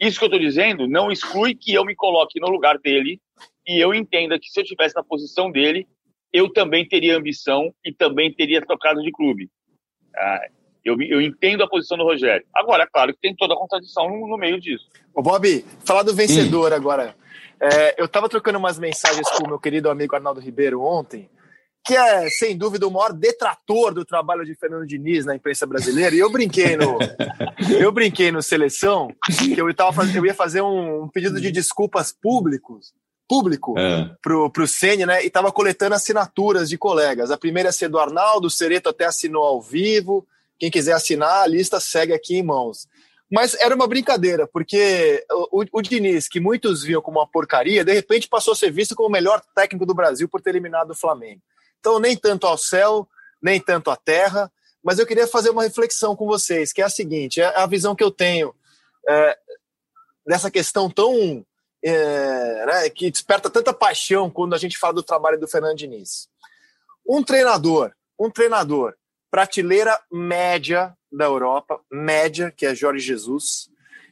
[0.00, 3.20] Isso que eu estou dizendo não exclui que eu me coloque no lugar dele
[3.66, 5.86] e eu entenda que se eu estivesse na posição dele,
[6.32, 9.48] eu também teria ambição e também teria trocado de clube.
[10.16, 10.48] Ah,
[10.84, 12.44] eu, eu, entendo a posição do Rogério.
[12.54, 14.84] Agora, claro que tem toda a contradição no, no meio disso.
[15.14, 16.74] Ô, Bob, falar do vencedor hum.
[16.74, 17.14] agora.
[17.60, 21.30] É, eu estava trocando umas mensagens com o meu querido amigo Arnaldo Ribeiro ontem,
[21.86, 26.14] que é, sem dúvida, o maior detrator do trabalho de Fernando Diniz na imprensa brasileira.
[26.14, 26.98] E eu brinquei no,
[27.78, 32.12] eu brinquei no Seleção que eu, tava, eu ia fazer um, um pedido de desculpas
[32.12, 32.92] públicos
[33.28, 34.10] público é.
[34.20, 35.24] pro, pro Sene, né?
[35.24, 37.30] E tava coletando assinaturas de colegas.
[37.30, 40.26] A primeira é ser do Arnaldo, o Sereto até assinou ao vivo.
[40.58, 42.86] Quem quiser assinar, a lista segue aqui em mãos.
[43.30, 47.92] Mas era uma brincadeira, porque o, o, Diniz, que muitos viam como uma porcaria, de
[47.92, 50.94] repente passou a ser visto como o melhor técnico do Brasil por ter eliminado o
[50.94, 51.40] Flamengo.
[51.80, 53.08] Então, nem tanto ao céu,
[53.40, 54.52] nem tanto à terra,
[54.84, 57.94] mas eu queria fazer uma reflexão com vocês, que é a seguinte: é a visão
[57.94, 58.54] que eu tenho
[59.08, 59.38] é,
[60.26, 61.44] dessa questão tão
[61.82, 66.28] é, né, que desperta tanta paixão quando a gente fala do trabalho do Fernando Diniz.
[67.06, 68.94] Um treinador, um treinador,
[69.32, 73.70] prateleira média da Europa, média, que é Jorge Jesus,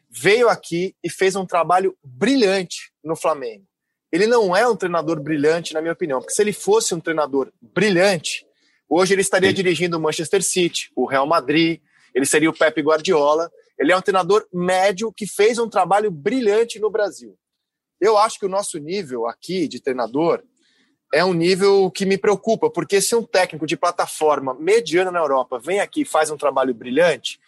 [0.08, 3.66] veio aqui e fez um trabalho brilhante no Flamengo.
[4.10, 7.52] Ele não é um treinador brilhante, na minha opinião, porque se ele fosse um treinador
[7.60, 8.46] brilhante,
[8.88, 9.56] hoje ele estaria Sim.
[9.56, 11.82] dirigindo o Manchester City, o Real Madrid,
[12.14, 13.50] ele seria o Pep Guardiola.
[13.78, 17.38] Ele é um treinador médio que fez um trabalho brilhante no Brasil.
[18.00, 20.42] Eu acho que o nosso nível aqui de treinador
[21.12, 25.58] é um nível que me preocupa, porque se um técnico de plataforma mediana na Europa
[25.58, 27.40] vem aqui e faz um trabalho brilhante,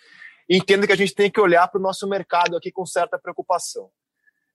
[0.48, 3.88] entendo que a gente tem que olhar para o nosso mercado aqui com certa preocupação.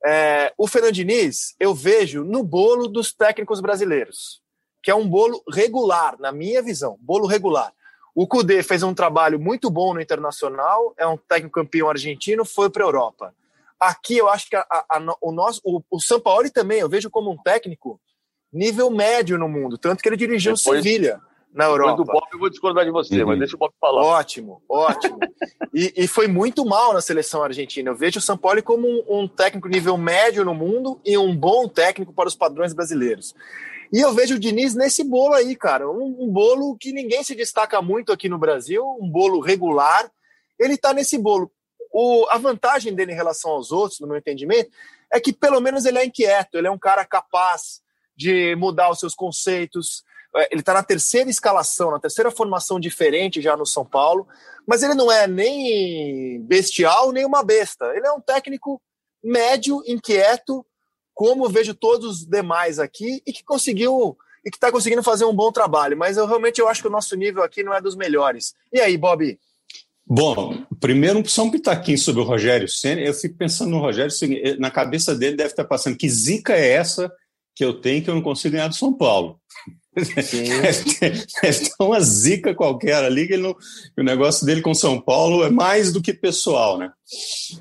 [0.05, 4.41] É, o Fernandiniz, eu vejo no bolo dos técnicos brasileiros,
[4.83, 7.73] que é um bolo regular, na minha visão, bolo regular.
[8.13, 12.69] O Cudê fez um trabalho muito bom no Internacional, é um técnico campeão argentino, foi
[12.69, 13.35] para a Europa.
[13.79, 17.31] Aqui eu acho que a, a, o nosso, o, o Sampaoli também eu vejo como
[17.31, 18.01] um técnico
[18.51, 21.21] nível médio no mundo, tanto que ele dirigiu o Sevilha
[21.53, 21.91] na Europa.
[21.91, 23.29] Depois do Bob eu vou discordar de você, uhum.
[23.29, 24.03] mas deixa o Bob falar.
[24.03, 25.17] Ótimo, ótimo.
[25.73, 27.89] e, e, foi muito mal na seleção argentina.
[27.89, 31.67] Eu vejo o Sampaoli como um, um, técnico nível médio no mundo e um bom
[31.67, 33.33] técnico para os padrões brasileiros.
[33.91, 35.89] E eu vejo o Diniz nesse bolo aí, cara.
[35.89, 40.11] Um, um bolo que ninguém se destaca muito aqui no Brasil, um bolo regular.
[40.59, 41.51] Ele está nesse bolo.
[41.91, 44.69] O, a vantagem dele em relação aos outros, no meu entendimento,
[45.11, 47.81] é que pelo menos ele é inquieto, ele é um cara capaz
[48.17, 50.03] de mudar os seus conceitos.
[50.35, 54.27] É, ele está na terceira escalação, na terceira formação diferente já no São Paulo,
[54.65, 57.85] mas ele não é nem bestial nem uma besta.
[57.95, 58.81] Ele é um técnico
[59.23, 60.65] médio, inquieto,
[61.13, 65.33] como vejo todos os demais aqui, e que conseguiu e que está conseguindo fazer um
[65.33, 65.97] bom trabalho.
[65.97, 68.53] Mas eu realmente eu acho que o nosso nível aqui não é dos melhores.
[68.71, 69.37] E aí, Bob?
[70.05, 73.01] Bom, primeiro só um pitaquinho sobre o Rogério Senna.
[73.01, 74.13] Eu fico pensando no Rogério,
[74.57, 77.11] na cabeça dele deve estar passando que zica é essa
[77.57, 79.39] que eu tenho que eu não consigo ganhar do São Paulo.
[81.41, 83.55] Ter uma zica qualquer ali, que, não,
[83.97, 86.91] o negócio dele com São Paulo é mais do que pessoal, né?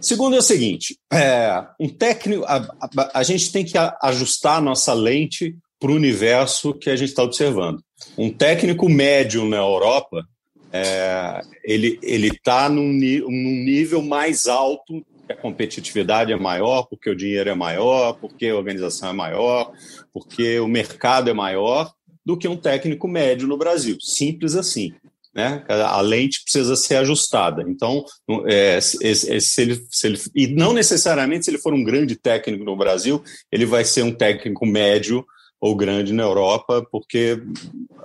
[0.02, 4.60] Segundo é o seguinte: é, um técnico, a, a, a, gente tem que ajustar a
[4.60, 7.82] nossa lente para o universo que a gente está observando.
[8.18, 10.22] Um técnico médio na Europa,
[10.70, 17.50] é, ele está num, num nível mais alto a competitividade é maior, porque o dinheiro
[17.50, 19.72] é maior, porque a organização é maior,
[20.12, 21.92] porque o mercado é maior
[22.24, 23.96] do que um técnico médio no Brasil.
[24.00, 24.92] Simples assim.
[25.34, 25.62] né?
[25.68, 27.62] A lente precisa ser ajustada.
[27.68, 28.04] Então,
[28.46, 32.74] é, se, ele, se ele, e não necessariamente se ele for um grande técnico no
[32.74, 33.22] Brasil,
[33.52, 35.24] ele vai ser um técnico médio
[35.60, 37.40] ou grande na Europa, porque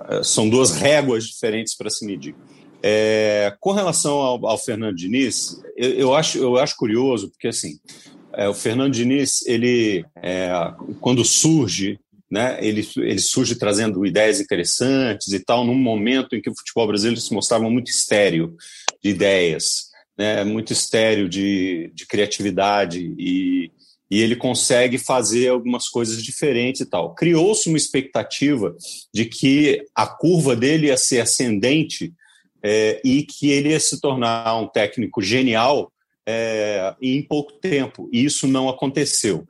[0.08, 2.34] é, são duas réguas diferentes para se medir.
[2.82, 7.78] É, com relação ao, ao Fernando Diniz, eu, eu, acho, eu acho curioso, porque assim,
[8.32, 10.50] é, o Fernando Diniz, ele, é,
[11.00, 11.98] quando surge
[12.32, 12.56] né?
[12.62, 17.20] Ele, ele surge trazendo ideias interessantes e tal, num momento em que o futebol brasileiro
[17.20, 18.56] se mostrava muito estéreo
[19.02, 20.42] de ideias, né?
[20.42, 23.70] muito estéreo de, de criatividade e,
[24.10, 27.14] e ele consegue fazer algumas coisas diferentes e tal.
[27.14, 28.74] Criou-se uma expectativa
[29.12, 32.14] de que a curva dele ia ser ascendente
[32.62, 35.92] é, e que ele ia se tornar um técnico genial
[36.26, 38.08] é, em pouco tempo.
[38.12, 39.46] E isso não aconteceu.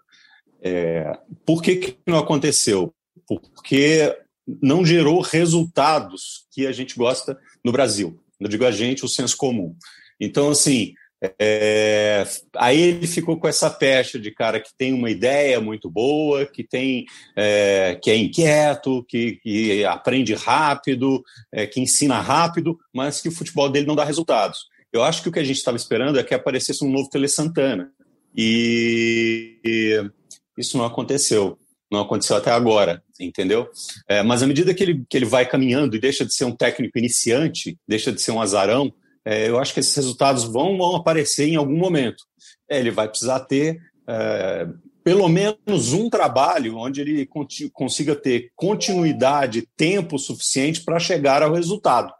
[0.63, 2.95] É, por que, que não aconteceu?
[3.27, 4.17] Porque
[4.61, 8.19] não gerou resultados que a gente gosta no Brasil.
[8.41, 9.77] Eu digo a gente, o senso comum.
[10.19, 10.95] Então, assim,
[11.39, 12.25] é,
[12.57, 16.65] aí ele ficou com essa pecha de cara que tem uma ideia muito boa, que
[16.65, 17.05] tem
[17.37, 23.33] é, que é inquieto, que, que aprende rápido, é, que ensina rápido, mas que o
[23.33, 24.67] futebol dele não dá resultados.
[24.93, 27.29] Eu acho que o que a gente estava esperando é que aparecesse um novo Tele
[27.29, 27.91] Santana.
[28.37, 30.11] E, e
[30.59, 31.59] isso não aconteceu.
[31.91, 33.69] Não aconteceu até agora, entendeu?
[34.09, 36.57] É, mas à medida que ele, que ele vai caminhando e deixa de ser um
[36.57, 38.93] técnico iniciante, deixa de ser um azarão,
[39.25, 42.25] é, eu acho que esses resultados vão, vão aparecer em algum momento.
[42.69, 44.67] É, ele vai precisar ter é,
[45.05, 47.29] pelo menos um trabalho onde ele
[47.73, 52.13] consiga ter continuidade, tempo suficiente para chegar ao resultado.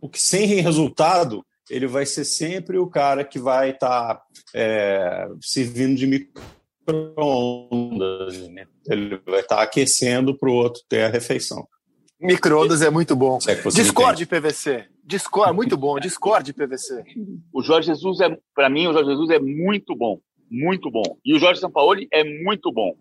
[0.00, 4.22] Porque sem resultado, ele vai ser sempre o cara que vai estar tá,
[4.54, 6.42] é, servindo de micro
[6.88, 8.48] micro-ondas.
[8.48, 8.66] Né?
[8.88, 11.66] Ele vai estar aquecendo para o outro ter a refeição.
[12.20, 13.38] Micro-ondas é muito bom.
[13.72, 14.86] Discord PVC.
[15.08, 15.98] Discord, muito bom.
[15.98, 17.02] Discord PVC.
[17.50, 20.20] O Jorge Jesus é, para mim, o Jorge Jesus é muito bom.
[20.50, 21.16] Muito bom.
[21.24, 22.94] E o Jorge Sampaoli é muito bom.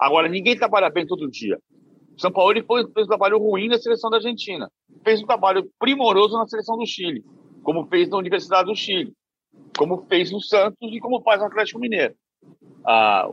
[0.00, 1.56] Agora, ninguém trabalha bem todo dia.
[2.16, 4.68] O Sampaoli fez um trabalho ruim na seleção da Argentina.
[5.04, 7.24] Fez um trabalho primoroso na seleção do Chile.
[7.62, 9.12] Como fez na Universidade do Chile.
[9.78, 12.14] Como fez no Santos e como faz no Atlético Mineiro.
[12.84, 13.30] Ah,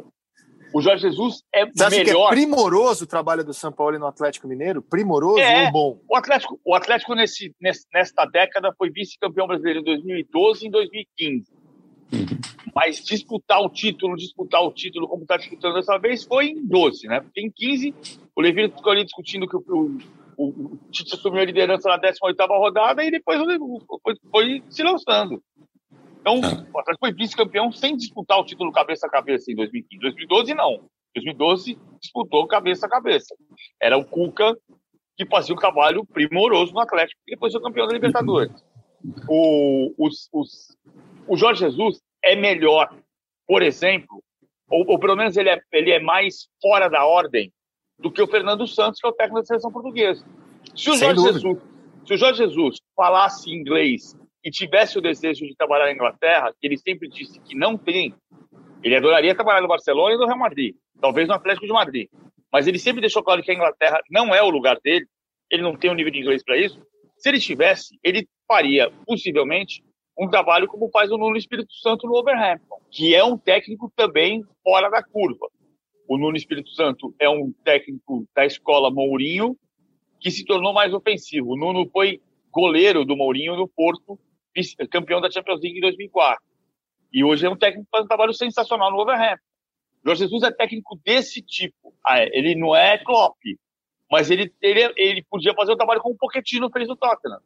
[0.74, 2.30] o Jorge Jesus é Você acha melhor.
[2.30, 4.82] Que é primoroso o trabalho do São Paulo no Atlético Mineiro?
[4.82, 6.01] Primoroso é, ou bom?
[6.07, 11.51] O Atlético, o Atlético nesse, nesta década foi vice-campeão brasileiro em 2012 e em 2015.
[12.11, 12.26] Uhum.
[12.76, 17.07] Mas disputar o título, disputar o título como está disputando dessa vez foi em 12,
[17.07, 17.22] né?
[17.22, 17.93] Porque em 15,
[18.36, 19.97] o Levino ficou ali discutindo que o,
[20.38, 23.39] o, o, Tite assumiu a liderança na 18ª rodada e depois
[24.03, 25.41] foi, foi se lançando.
[26.20, 26.65] Então, ah.
[26.74, 30.01] o Atlético foi vice-campeão sem disputar o título cabeça a cabeça em 2015.
[30.01, 30.89] 2012, não.
[31.15, 33.36] 2012 disputou cabeça a cabeça.
[33.82, 34.55] Era o Cuca
[35.15, 38.53] que fazia um trabalho primoroso no Atlético e depois foi campeão da Libertadores.
[39.28, 40.78] O, os, os,
[41.28, 42.93] o Jorge Jesus é melhor,
[43.47, 44.24] por exemplo,
[44.70, 47.51] ou, ou, pelo menos ele é, ele é mais fora da ordem
[47.97, 50.26] do que o Fernando Santos, que é o técnico da seleção portuguesa.
[50.76, 51.57] Se o, Jorge Jesus,
[52.05, 56.65] se o Jorge Jesus falasse inglês e tivesse o desejo de trabalhar na Inglaterra, que
[56.65, 58.13] ele sempre disse que não tem,
[58.83, 62.09] ele adoraria trabalhar no Barcelona e no Real Madrid, talvez no Atlético de Madrid.
[62.51, 65.05] Mas ele sempre deixou claro que a Inglaterra não é o lugar dele,
[65.51, 66.81] ele não tem o um nível de inglês para isso.
[67.17, 69.83] Se ele tivesse, ele faria, possivelmente,
[70.17, 74.43] um trabalho como faz o Nuno Espírito Santo no Overhampton, que é um técnico também
[74.63, 75.47] fora da curva.
[76.07, 79.55] O Nuno Espírito Santo é um técnico da escola Mourinho,
[80.19, 81.51] que se tornou mais ofensivo.
[81.51, 82.19] O Nuno foi
[82.51, 84.19] goleiro do Mourinho no Porto
[84.89, 86.43] campeão da Champions League em 2004.
[87.11, 89.43] E hoje é um técnico que faz um trabalho sensacional no Wolverhampton.
[90.05, 91.93] Jorge Jesus é técnico desse tipo.
[92.05, 93.37] Ah, é, ele não é Klopp,
[94.09, 97.39] mas ele, ele, ele podia fazer o trabalho como o Pochettino fez no Tottenham.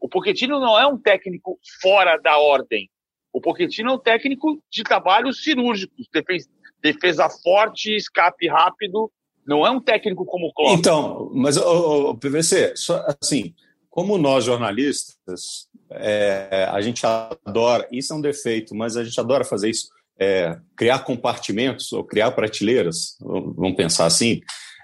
[0.00, 2.90] O Pochettino não é um técnico fora da ordem.
[3.32, 6.48] O Pochettino é um técnico de trabalhos cirúrgicos, defesa,
[6.80, 9.10] defesa forte, escape rápido.
[9.46, 10.78] Não é um técnico como o Klopp.
[10.78, 13.54] Então, mas o, PVC, só, assim,
[13.94, 19.44] como nós jornalistas é, a gente adora, isso é um defeito, mas a gente adora
[19.44, 19.88] fazer isso,
[20.18, 24.40] é, criar compartimentos ou criar prateleiras, vamos pensar assim.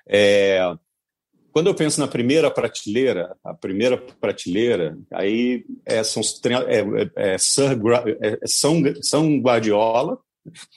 [0.09, 0.61] É,
[1.51, 6.23] quando eu penso na primeira prateleira, a primeira prateleira, aí é, são,
[6.69, 10.21] é, é, é é, São, São Guardiola,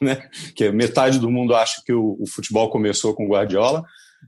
[0.01, 0.27] né?
[0.55, 3.83] que metade do mundo acha que o, o futebol começou com Guardiola,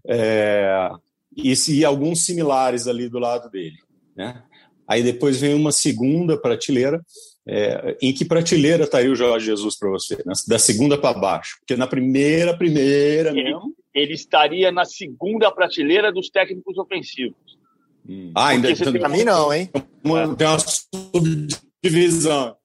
[0.08, 0.92] é,
[1.36, 3.84] e, e alguns similares ali do lado dele.
[4.16, 4.42] Né?
[4.88, 7.02] Aí depois vem uma segunda prateleira.
[7.48, 10.18] É, em que prateleira está aí o Jorge Jesus para você?
[10.48, 11.58] Da segunda para baixo?
[11.60, 13.76] Porque na primeira, primeira ele, mesmo.
[13.94, 17.38] Ele estaria na segunda prateleira dos técnicos ofensivos.
[18.08, 18.32] Hum.
[18.36, 18.94] Ah, ainda tem...
[18.94, 19.70] Pra mim não, hein?
[20.04, 22.56] Uma, tem uma subdivisão.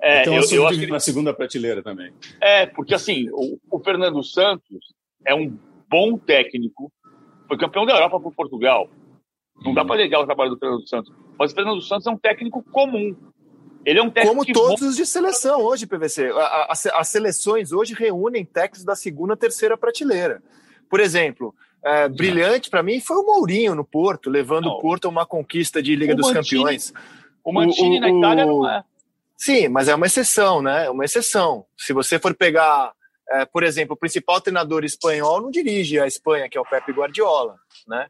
[0.00, 2.12] É, tem uma eu, subdivisão eu na segunda prateleira também.
[2.40, 4.78] É, porque assim, o, o, Fernando Santos
[5.24, 5.56] é um
[5.88, 6.92] bom técnico,
[7.46, 8.90] foi campeão da Europa por Portugal.
[9.64, 11.12] Não dá para negar o trabalho do Fernando Santos.
[11.38, 13.14] Mas o Fernando Santos é um técnico comum.
[13.84, 16.30] Ele é um técnico Como todos os de seleção hoje, PVC.
[16.30, 20.42] A, a, as seleções hoje reúnem técnicos da segunda, terceira prateleira.
[20.88, 21.54] Por exemplo,
[21.84, 24.72] é, brilhante para mim foi o Mourinho no Porto, levando não.
[24.72, 26.92] o Porto a uma conquista de Liga o dos Mantini, Campeões.
[27.42, 28.84] O Mantini o, na Itália não é.
[29.36, 30.88] Sim, mas é uma exceção, né?
[30.88, 31.66] Uma exceção.
[31.76, 32.92] Se você for pegar,
[33.28, 36.92] é, por exemplo, o principal treinador espanhol não dirige a Espanha, que é o Pepe
[36.92, 37.56] Guardiola,
[37.88, 38.06] né?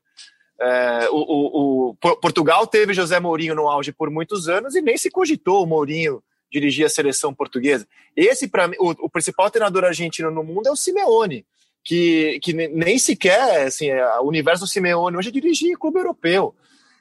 [0.60, 4.96] É, o, o, o, Portugal teve José Mourinho no auge por muitos anos e nem
[4.96, 6.22] se cogitou o Mourinho
[6.52, 7.86] dirigir a seleção portuguesa.
[8.14, 11.46] Esse, para mim, o, o, principal treinador argentino no mundo é o Simeone,
[11.82, 16.54] que, que nem sequer, assim, é, o universo Simeone hoje é dirigir clube europeu.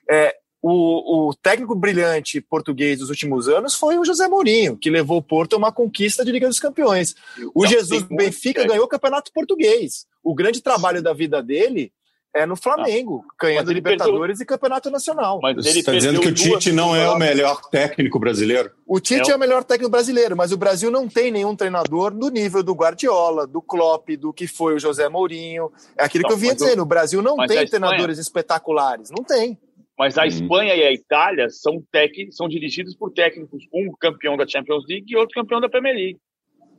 [0.10, 5.18] É, o, o, técnico brilhante português dos últimos anos foi o José Mourinho, que levou
[5.18, 7.16] o Porto a uma conquista de Liga dos Campeões.
[7.54, 10.06] O Não, Jesus do Benfica ganhou o Campeonato Português.
[10.24, 11.92] O grande trabalho da vida dele
[12.34, 14.44] é no Flamengo, ah, ganhando Libertadores perdeu...
[14.44, 15.40] e Campeonato Nacional.
[15.42, 18.72] Mas Você está dizendo que o Tite não é o melhor técnico brasileiro?
[18.88, 22.12] O Tite é, é o melhor técnico brasileiro, mas o Brasil não tem nenhum treinador
[22.12, 25.72] do nível do Guardiola, do Klopp, do que foi o José Mourinho.
[25.98, 29.58] É aquilo não, que eu vinha dizendo, o Brasil não tem treinadores espetaculares, não tem.
[29.98, 30.28] Mas a hum.
[30.28, 32.14] Espanha e a Itália são, tec...
[32.32, 36.20] são dirigidos por técnicos, um campeão da Champions League e outro campeão da Premier League.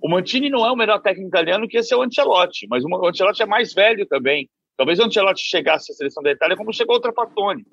[0.03, 3.07] O Mantini não é o melhor técnico italiano que esse é o Ancelotti, mas o
[3.07, 4.49] Ancelotti é mais velho também.
[4.83, 7.65] Talvez o Ancelotti chegasse à seleção da Itália como chegou o Trapattoni.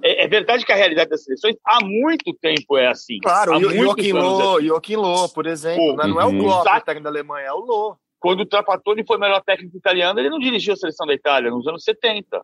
[0.00, 3.18] É, é, verdade que a realidade das seleções há muito tempo é assim.
[3.18, 5.96] Claro, o Joaquim Lô, Joaquim Lô, por exemplo.
[5.96, 6.06] Né?
[6.06, 7.96] Não é o Klopp, o técnico da Alemanha, é o Lô.
[8.20, 11.50] Quando o Trapattoni foi o melhor técnico italiano, ele não dirigiu a seleção da Itália
[11.50, 12.40] nos anos 70.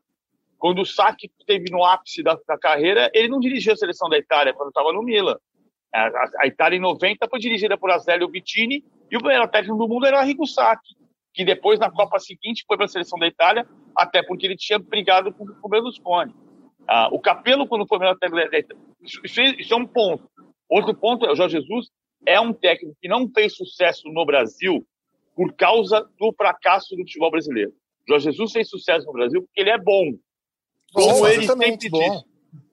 [0.58, 4.18] Quando o Sacchi teve no ápice da, da, carreira, ele não dirigiu a seleção da
[4.18, 5.36] Itália quando estava no Milan.
[5.94, 9.78] A, a, a, Itália em 90 foi dirigida por Azeglio Vittini e o melhor técnico
[9.78, 10.98] do mundo era Arrigo Sacchi
[11.32, 14.78] que depois na Copa seguinte foi para a seleção da Itália, até porque ele tinha
[14.78, 16.34] brigado com, com o Berlusconi.
[16.86, 20.28] Ah, o Capello, quando foi melhor técnico da Itália, isso, isso, é um ponto.
[20.68, 21.88] Outro ponto é o Jorge Jesus
[22.26, 24.84] é um técnico que não fez sucesso no Brasil
[25.34, 27.72] por causa do fracasso do futebol brasileiro.
[28.08, 30.12] Jorge Jesus fez sucesso no Brasil porque ele é bom.
[30.92, 31.98] Como ele sempre bom.
[31.98, 32.24] disse.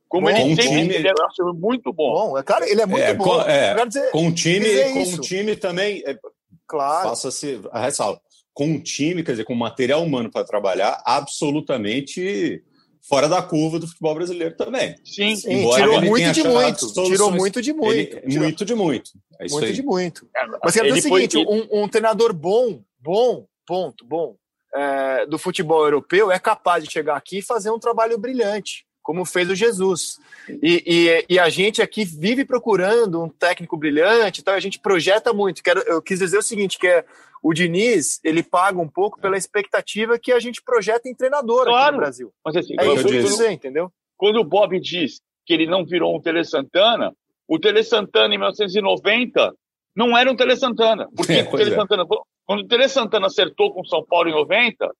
[0.09, 0.95] Como bom, ele sempre time...
[0.95, 1.13] ele é
[1.53, 2.31] muito bom.
[2.31, 2.43] bom.
[2.43, 3.23] Cara, ele é muito é, bom.
[3.23, 6.01] Com, é, dizer, com um time, com um time também.
[6.05, 6.17] É,
[6.65, 7.09] claro.
[7.09, 8.19] Faça-se a ressalva
[8.57, 12.63] com um time, quer dizer, com material humano para trabalhar, absolutamente
[13.07, 14.95] fora da curva do futebol brasileiro também.
[15.05, 16.79] Sim, Sim tirou muito de muito.
[16.79, 18.17] Soluções, tirou muito de muito.
[18.17, 18.43] Ele, tirou.
[18.43, 19.11] Muito de muito.
[19.39, 19.73] É muito aí.
[19.73, 20.27] de muito.
[20.63, 24.35] Mas quero dizer o seguinte: um, um, treinador bom, bom, ponto, bom,
[24.73, 29.23] é, do futebol europeu é capaz de chegar aqui e fazer um trabalho brilhante como
[29.23, 30.19] fez o Jesus.
[30.61, 35.31] E, e, e, a gente aqui vive procurando um técnico brilhante, então a gente projeta
[35.31, 35.63] muito.
[35.63, 37.05] Quero, eu quis dizer o seguinte, que é
[37.41, 41.79] o Diniz, ele paga um pouco pela expectativa que a gente projeta em treinador claro.
[41.79, 42.33] aqui no Brasil.
[42.43, 43.89] Mas assim, é isso que eu dizer, entendeu?
[44.17, 47.15] Quando o Bob diz que ele não virou um Tele Santana,
[47.47, 49.55] o Tele Santana em 1990
[49.95, 51.07] não era um Tele Santana.
[51.15, 51.75] Porque é, o Tele é.
[51.75, 52.05] Santana,
[52.45, 54.93] quando o Tele Santana acertou com o São Paulo em 90,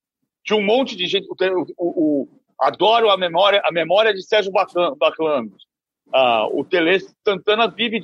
[0.46, 1.28] tinha um monte de gente.
[1.28, 2.28] O, o, o
[2.60, 5.66] adoro a memória, a memória de Sérgio Baclanos.
[6.14, 8.00] Ah, o Tele Santana vive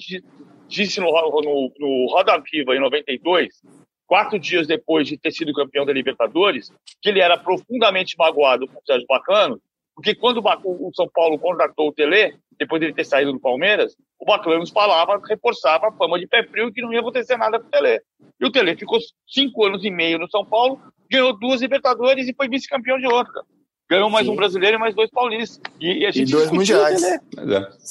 [0.67, 3.61] disse no, no, no Roda Viva em 92
[4.13, 8.77] quatro dias depois de ter sido campeão da Libertadores, que ele era profundamente magoado com
[8.77, 9.59] o Sérgio Bacano,
[9.95, 13.95] porque quando o São Paulo contratou o Tele, depois de ele ter saído do Palmeiras,
[14.19, 17.65] o Bacano falava, reforçava a fama de pé frio que não ia acontecer nada com
[17.65, 18.01] o Tele.
[18.39, 20.79] E o Tele ficou cinco anos e meio no São Paulo,
[21.09, 23.43] ganhou duas Libertadores e foi vice-campeão de outra.
[23.93, 24.31] Ganhou mais sim.
[24.31, 25.61] um brasileiro e mais dois paulistas.
[25.79, 27.03] E, e a gente e dois mundiais.
[27.03, 27.19] É.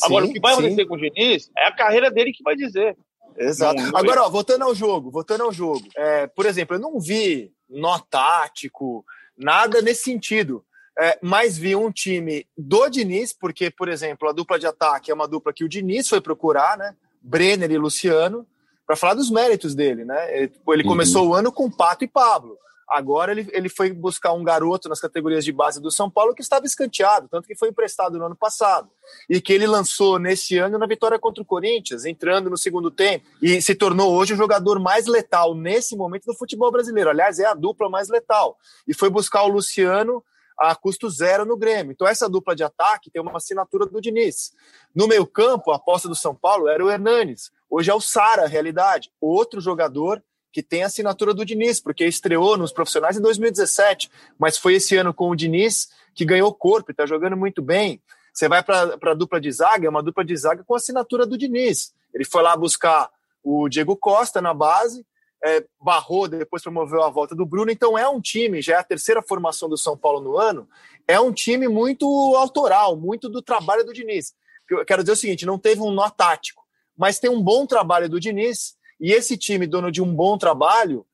[0.02, 0.88] Agora, sim, o que vai acontecer sim.
[0.88, 2.96] com o Diniz é a carreira dele que vai dizer.
[3.38, 3.76] Exato.
[3.80, 4.22] Não, não Agora, é.
[4.24, 5.82] ó, voltando ao jogo, voltando ao jogo.
[5.96, 9.04] É, por exemplo, eu não vi nó tático,
[9.38, 10.64] nada nesse sentido.
[10.98, 15.14] É, mas vi um time do Diniz, porque, por exemplo, a dupla de ataque é
[15.14, 16.94] uma dupla que o Diniz foi procurar, né?
[17.22, 18.44] Brenner e Luciano,
[18.84, 20.36] para falar dos méritos dele, né?
[20.36, 20.88] Ele, ele uhum.
[20.88, 22.58] começou o ano com Pato e Pablo.
[22.92, 26.42] Agora ele, ele foi buscar um garoto nas categorias de base do São Paulo que
[26.42, 28.90] estava escanteado, tanto que foi emprestado no ano passado.
[29.30, 33.26] E que ele lançou nesse ano na vitória contra o Corinthians, entrando no segundo tempo.
[33.40, 37.08] E se tornou hoje o jogador mais letal nesse momento do futebol brasileiro.
[37.08, 38.58] Aliás, é a dupla mais letal.
[38.86, 40.22] E foi buscar o Luciano
[40.58, 41.92] a custo zero no Grêmio.
[41.92, 44.52] Então, essa dupla de ataque tem uma assinatura do Diniz.
[44.94, 47.50] No meio campo, a aposta do São Paulo era o Hernanes.
[47.70, 49.10] Hoje é o Sara, a realidade.
[49.18, 50.22] Outro jogador
[50.52, 54.96] que tem a assinatura do Diniz, porque estreou nos profissionais em 2017, mas foi esse
[54.96, 58.02] ano com o Diniz que ganhou corpo e está jogando muito bem.
[58.32, 61.38] Você vai para a dupla de zaga, é uma dupla de zaga com assinatura do
[61.38, 61.94] Diniz.
[62.14, 63.10] Ele foi lá buscar
[63.42, 65.04] o Diego Costa na base,
[65.44, 67.70] é, barrou, depois promoveu a volta do Bruno.
[67.70, 70.68] Então é um time, já é a terceira formação do São Paulo no ano,
[71.08, 74.34] é um time muito autoral, muito do trabalho do Diniz.
[74.70, 76.62] Eu quero dizer o seguinte: não teve um nó tático,
[76.96, 81.04] mas tem um bom trabalho do Diniz, e esse time, dono de um bom trabalho,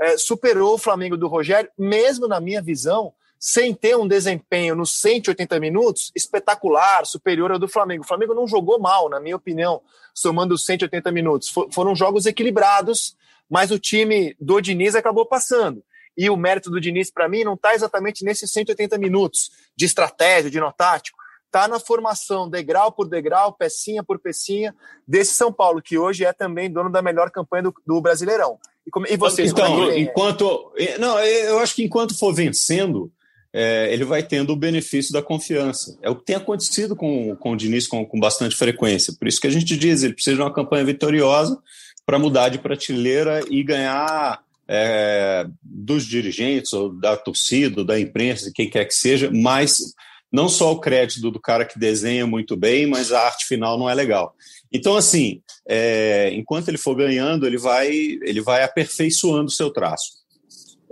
[0.00, 4.98] é, superou o Flamengo do Rogério, mesmo na minha visão, sem ter um desempenho nos
[4.98, 8.02] 180 minutos espetacular, superior ao do Flamengo.
[8.02, 9.82] O Flamengo não jogou mal, na minha opinião,
[10.14, 11.50] somando os 180 minutos.
[11.50, 13.14] For, foram jogos equilibrados,
[13.48, 15.84] mas o time do Diniz acabou passando.
[16.16, 20.50] E o mérito do Diniz, para mim, não está exatamente nesses 180 minutos de estratégia,
[20.50, 21.18] de nó tático.
[21.54, 24.74] Está na formação, degrau por degrau, pecinha por pecinha,
[25.06, 28.58] desse São Paulo, que hoje é também dono da melhor campanha do, do Brasileirão.
[28.84, 29.52] E, como, e vocês?
[29.52, 30.72] Então, é enquanto.
[30.98, 33.08] Não, eu acho que enquanto for vencendo,
[33.52, 35.96] é, ele vai tendo o benefício da confiança.
[36.02, 39.14] É o que tem acontecido com, com o Diniz com, com bastante frequência.
[39.16, 41.56] Por isso que a gente diz, ele precisa de uma campanha vitoriosa
[42.04, 48.50] para mudar de prateleira e ganhar é, dos dirigentes, ou da torcida, ou da imprensa,
[48.52, 49.94] quem quer que seja, mais
[50.34, 53.88] não só o crédito do cara que desenha muito bem, mas a arte final não
[53.88, 54.34] é legal.
[54.72, 60.24] Então, assim, é, enquanto ele for ganhando, ele vai, ele vai aperfeiçoando o seu traço.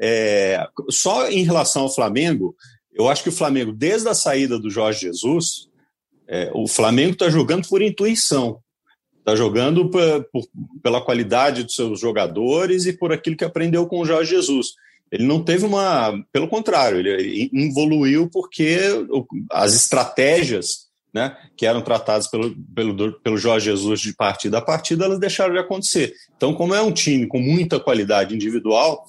[0.00, 2.54] É, só em relação ao Flamengo,
[2.94, 5.68] eu acho que o Flamengo, desde a saída do Jorge Jesus,
[6.28, 8.60] é, o Flamengo está jogando por intuição.
[9.18, 9.90] Está jogando
[10.80, 14.74] pela qualidade dos seus jogadores e por aquilo que aprendeu com o Jorge Jesus.
[15.12, 16.18] Ele não teve uma.
[16.32, 18.78] Pelo contrário, ele evoluiu porque
[19.50, 25.04] as estratégias né, que eram tratadas pelo, pelo, pelo Jorge Jesus de partida a partida,
[25.04, 26.14] elas deixaram de acontecer.
[26.34, 29.04] Então, como é um time com muita qualidade individual,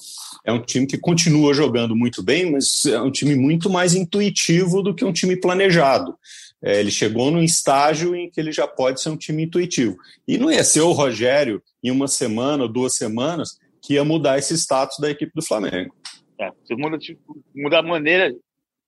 [0.46, 4.82] é um time que continua jogando muito bem, mas é um time muito mais intuitivo
[4.82, 6.14] do que um time planejado.
[6.62, 9.98] É, ele chegou num estágio em que ele já pode ser um time intuitivo.
[10.28, 14.38] E não ia ser o Rogério, em uma semana ou duas semanas, que ia mudar
[14.38, 15.94] esse status da equipe do Flamengo.
[16.40, 18.34] É, você muda, tipo, muda a maneira,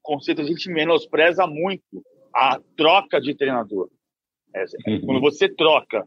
[0.02, 3.90] conceito, a gente menospreza muito a troca de treinador.
[4.56, 5.02] É, uhum.
[5.02, 6.06] Quando você troca.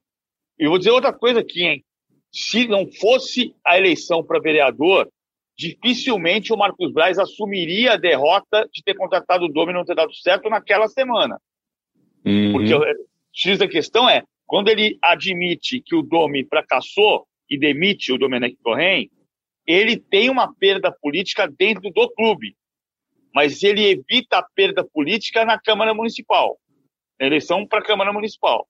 [0.59, 1.85] E vou dizer outra coisa aqui, hein?
[2.33, 5.09] Se não fosse a eleição para vereador,
[5.57, 9.95] dificilmente o Marcos Braz assumiria a derrota de ter contratado o Domi e não ter
[9.95, 11.39] dado certo naquela semana.
[12.25, 12.53] Uhum.
[12.53, 12.83] Porque o
[13.33, 18.57] X da questão é, quando ele admite que o Domi fracassou e demite o Domenech
[18.63, 19.11] Torren,
[19.67, 22.57] ele tem uma perda política dentro do clube,
[23.35, 26.59] mas ele evita a perda política na Câmara Municipal,
[27.21, 28.67] na eleição para a Câmara Municipal.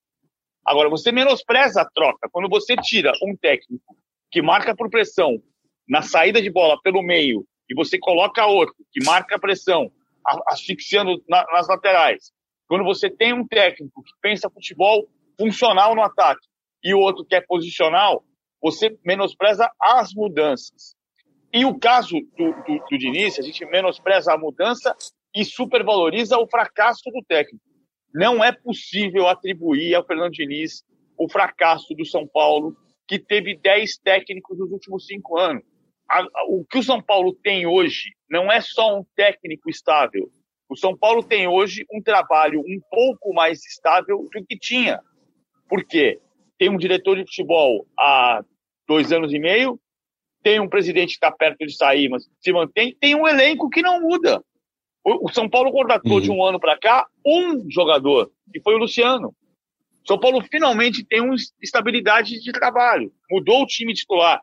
[0.65, 2.29] Agora, você menospreza a troca.
[2.31, 3.97] Quando você tira um técnico
[4.31, 5.41] que marca por pressão
[5.89, 9.91] na saída de bola pelo meio e você coloca outro que marca a pressão,
[10.47, 12.33] asfixiando nas laterais,
[12.67, 15.09] quando você tem um técnico que pensa futebol
[15.41, 16.47] funcional no ataque
[16.85, 18.23] e o outro que é posicional,
[18.61, 20.97] você menospreza as mudanças.
[21.53, 24.95] E o caso do, do, do Diniz, a gente menospreza a mudança
[25.35, 27.65] e supervaloriza o fracasso do técnico.
[28.13, 30.83] Não é possível atribuir ao Fernando Diniz
[31.17, 35.65] o fracasso do São Paulo, que teve 10 técnicos nos últimos cinco anos.
[36.49, 40.31] o que o São Paulo tem hoje não é só um técnico estável,
[40.69, 45.01] o São Paulo tem hoje um trabalho um pouco mais estável do que tinha.
[45.67, 46.21] Por quê?
[46.59, 48.45] Tem um diretor de futebol há
[48.87, 49.79] dois anos e meio,
[50.43, 53.83] tem um presidente que está perto de sair, mas se mantém, tem um elenco que
[53.83, 54.43] não muda.
[55.05, 56.21] O, São Paulo contratou uhum.
[56.21, 59.35] de um ano para cá um jogador, que foi o Luciano.
[60.07, 64.41] São Paulo finalmente tem uma estabilidade de trabalho, mudou o time titular.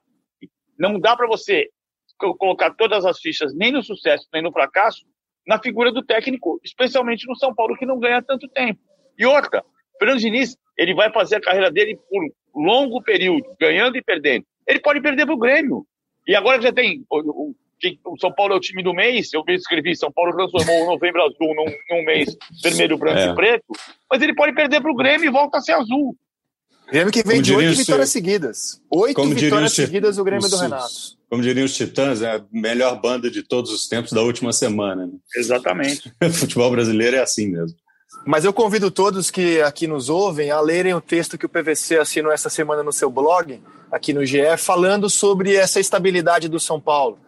[0.77, 1.69] Não dá para você
[2.17, 5.05] colocar todas as fichas nem no sucesso nem no fracasso
[5.45, 8.79] na figura do técnico, especialmente no São Paulo, que não ganha tanto tempo.
[9.17, 9.63] E outra,
[9.99, 12.23] Fernando Diniz, ele vai fazer a carreira dele por
[12.55, 14.45] longo período, ganhando e perdendo.
[14.67, 15.85] Ele pode perder para o Grêmio.
[16.27, 17.05] E agora já tem.
[17.09, 17.55] O, o,
[18.05, 19.31] o, São Paulo é o time do mês.
[19.33, 23.31] Eu escrevi: São Paulo transformou o novembro azul num, num mês vermelho, branco é.
[23.31, 23.65] e preto.
[24.09, 26.15] Mas ele pode perder para o Grêmio e volta a ser azul.
[26.87, 28.81] Grêmio que vem Como de oito vitórias seguidas.
[28.91, 33.29] Oito vitórias seguidas o Grêmio do Renato como diriam os Titãs, é a melhor banda
[33.29, 35.05] de todos os tempos da última semana.
[35.05, 35.13] Né?
[35.35, 36.11] Exatamente.
[36.23, 37.77] o futebol brasileiro é assim mesmo.
[38.25, 41.99] Mas eu convido todos que aqui nos ouvem a lerem o texto que o PVC
[41.99, 43.61] assinou essa semana no seu blog,
[43.91, 47.19] aqui no GE, falando sobre essa estabilidade do São Paulo.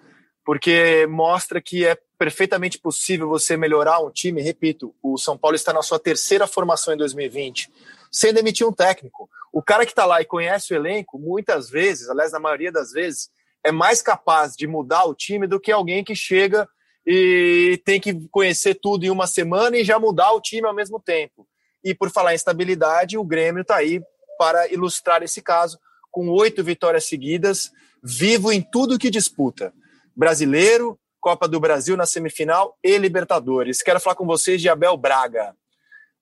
[0.43, 4.41] Porque mostra que é perfeitamente possível você melhorar um time.
[4.41, 7.71] Repito, o São Paulo está na sua terceira formação em 2020,
[8.11, 9.29] sem demitir um técnico.
[9.53, 12.91] O cara que está lá e conhece o elenco, muitas vezes, aliás, na maioria das
[12.91, 13.29] vezes,
[13.63, 16.67] é mais capaz de mudar o time do que alguém que chega
[17.09, 20.99] e tem que conhecer tudo em uma semana e já mudar o time ao mesmo
[20.99, 21.47] tempo.
[21.81, 24.01] E por falar em estabilidade, o Grêmio está aí
[24.37, 25.79] para ilustrar esse caso,
[26.11, 27.71] com oito vitórias seguidas,
[28.03, 29.73] vivo em tudo que disputa.
[30.13, 33.81] Brasileiro, Copa do Brasil na semifinal e Libertadores.
[33.81, 35.55] Quero falar com vocês de Abel Braga.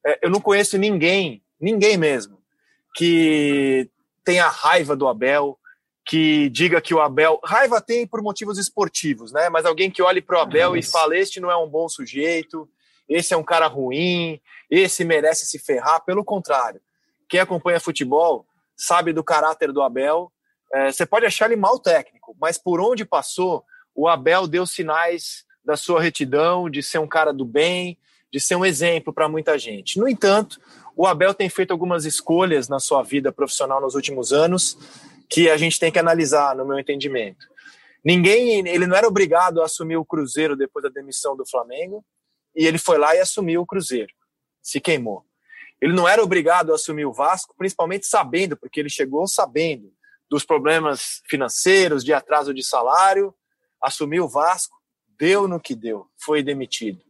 [0.06, 2.38] É, eu não conheço ninguém, ninguém mesmo,
[2.96, 3.90] que
[4.24, 5.58] tenha raiva do Abel,
[6.06, 7.40] que diga que o Abel.
[7.44, 9.50] Raiva tem por motivos esportivos, né?
[9.50, 12.70] Mas alguém que olhe para o Abel e fale: este não é um bom sujeito,
[13.10, 14.40] esse é um cara ruim,
[14.70, 16.06] esse merece se ferrar.
[16.06, 16.80] Pelo contrário,
[17.28, 18.46] quem acompanha futebol
[18.78, 20.32] sabe do caráter do Abel.
[20.74, 25.44] É, você pode achar ele mal técnico, mas por onde passou, o Abel deu sinais
[25.64, 27.98] da sua retidão, de ser um cara do bem,
[28.32, 29.98] de ser um exemplo para muita gente.
[29.98, 30.60] No entanto,
[30.96, 34.78] o Abel tem feito algumas escolhas na sua vida profissional nos últimos anos
[35.30, 37.48] que a gente tem que analisar, no meu entendimento.
[38.04, 42.06] Ninguém, ele não era obrigado a assumir o Cruzeiro depois da demissão do Flamengo,
[42.56, 44.14] e ele foi lá e assumiu o Cruzeiro.
[44.62, 45.26] Se queimou.
[45.82, 49.92] Ele não era obrigado a assumir o Vasco, principalmente sabendo, porque ele chegou sabendo
[50.30, 53.34] dos problemas financeiros, de atraso de salário,
[53.82, 54.76] assumiu o Vasco,
[55.18, 57.02] deu no que deu, foi demitido.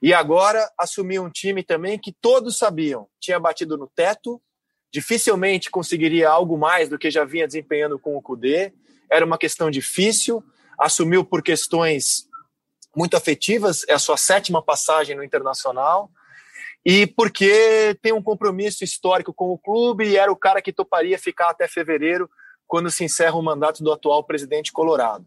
[0.00, 4.42] E agora assumiu um time também que todos sabiam, tinha batido no teto,
[4.92, 8.72] dificilmente conseguiria algo mais do que já vinha desempenhando com o Cudê.
[9.10, 10.44] Era uma questão difícil,
[10.78, 12.28] assumiu por questões
[12.94, 16.10] muito afetivas, é a sua sétima passagem no Internacional,
[16.84, 21.18] e porque tem um compromisso histórico com o clube e era o cara que toparia
[21.18, 22.28] ficar até fevereiro,
[22.66, 25.24] quando se encerra o mandato do atual presidente colorado.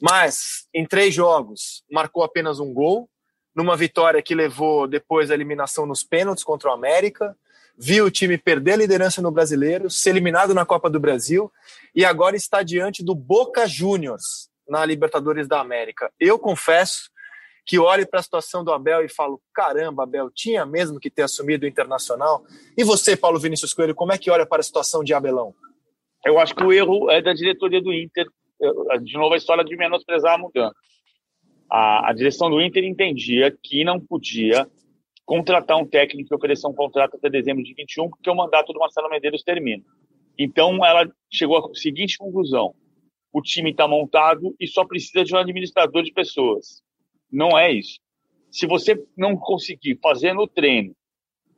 [0.00, 3.08] Mas, em três jogos, marcou apenas um gol,
[3.54, 7.36] numa vitória que levou depois a eliminação nos pênaltis contra o América,
[7.78, 11.50] viu o time perder a liderança no Brasileiro, ser eliminado na Copa do Brasil
[11.94, 16.10] e agora está diante do Boca Juniors na Libertadores da América.
[16.18, 17.10] Eu confesso
[17.64, 21.22] que olho para a situação do Abel e falo: caramba, Abel, tinha mesmo que ter
[21.22, 22.42] assumido o Internacional.
[22.76, 25.54] E você, Paulo Vinícius Coelho, como é que olha para a situação de Abelão?
[26.24, 28.26] Eu acho que o erro é da diretoria do Inter.
[29.02, 30.74] De novo, a história de menosprezar a mudança.
[31.70, 34.66] A, a direção do Inter entendia que não podia
[35.28, 38.78] contratar um técnico e oferecer um contrato até dezembro de 21, porque o mandato do
[38.78, 39.84] Marcelo Medeiros termina.
[40.38, 42.74] Então, ela chegou à seguinte conclusão:
[43.30, 46.82] o time está montado e só precisa de um administrador de pessoas.
[47.30, 48.00] Não é isso.
[48.50, 50.96] Se você não conseguir fazer no treino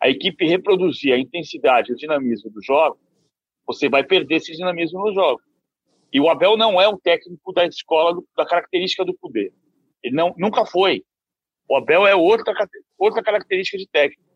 [0.03, 2.99] a equipe reproduzir a intensidade e o dinamismo do jogo,
[3.65, 5.41] você vai perder esse dinamismo no jogo.
[6.13, 9.53] E o Abel não é um técnico da escola da característica do poder.
[10.03, 11.05] Ele não, nunca foi.
[11.71, 12.53] O Abel é outra,
[12.99, 14.29] outra característica de técnico.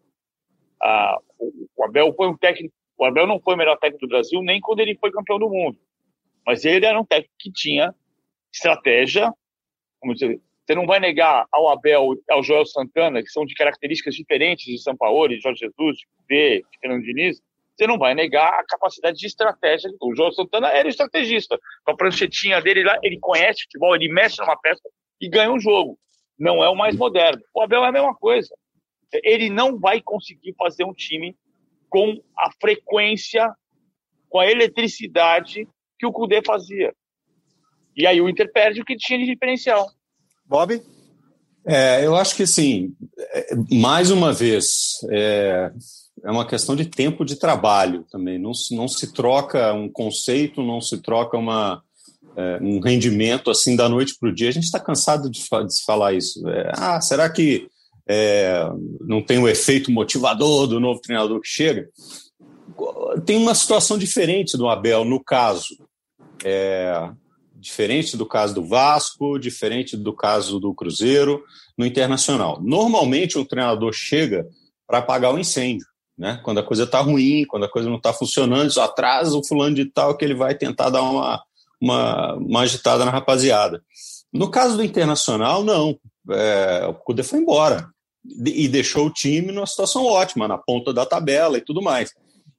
[0.81, 1.19] Ah,
[1.77, 2.73] o Abel foi um técnico.
[2.97, 5.51] O Abel não foi o melhor técnico do Brasil nem quando ele foi campeão do
[5.51, 5.77] mundo,
[6.47, 7.93] mas ele era um técnico que tinha
[8.53, 9.35] estratégia.
[10.13, 14.67] Dizer, você não vai negar ao Abel, ao Joel Santana, que são de características diferentes
[14.67, 17.43] de São Paulo, de Jorge Jesus, de P, de Fernando Diniz,
[17.75, 19.91] você não vai negar a capacidade de estratégia.
[20.01, 21.59] O Joel Santana era estrategista.
[21.85, 24.89] Com a pranchetinha dele lá, ele conhece futebol, ele mexe numa peça
[25.21, 25.99] e ganha um jogo
[26.39, 27.43] não é o mais moderno.
[27.55, 28.55] O Abel é a mesma coisa.
[29.23, 31.37] Ele não vai conseguir fazer um time
[31.89, 33.55] com a frequência,
[34.29, 35.69] com a eletricidade
[35.99, 36.93] que o Cudê fazia.
[37.97, 39.89] E aí o Inter perde o que tinha de diferencial.
[40.45, 40.83] Bob?
[41.65, 42.95] É, eu acho que sim.
[43.71, 45.71] Mais uma vez, é,
[46.25, 48.39] é uma questão de tempo de trabalho também.
[48.39, 51.84] Não, não se troca um conceito, não se troca uma,
[52.37, 54.49] é, um rendimento assim da noite para o dia.
[54.49, 56.47] A gente está cansado de, de, falar isso.
[56.49, 57.69] É, ah, será que
[58.09, 58.69] é,
[59.01, 61.89] não tem o efeito motivador do novo treinador que chega?
[63.25, 65.77] Tem uma situação diferente do Abel no caso.
[66.45, 67.11] É,
[67.55, 71.43] diferente do caso do Vasco, diferente do caso do Cruzeiro,
[71.79, 72.61] no Internacional.
[72.63, 74.47] Normalmente o treinador chega
[74.87, 75.87] para apagar o incêndio.
[76.17, 76.39] Né?
[76.45, 79.75] Quando a coisa está ruim, quando a coisa não está funcionando, só atrasa o fulano
[79.75, 81.43] de tal que ele vai tentar dar uma,
[81.85, 83.83] uma, uma agitada na rapaziada.
[84.33, 85.99] No caso do Internacional, não.
[86.31, 87.87] É, o Cudê foi embora
[88.47, 92.11] e deixou o time numa situação ótima, na ponta da tabela e tudo mais.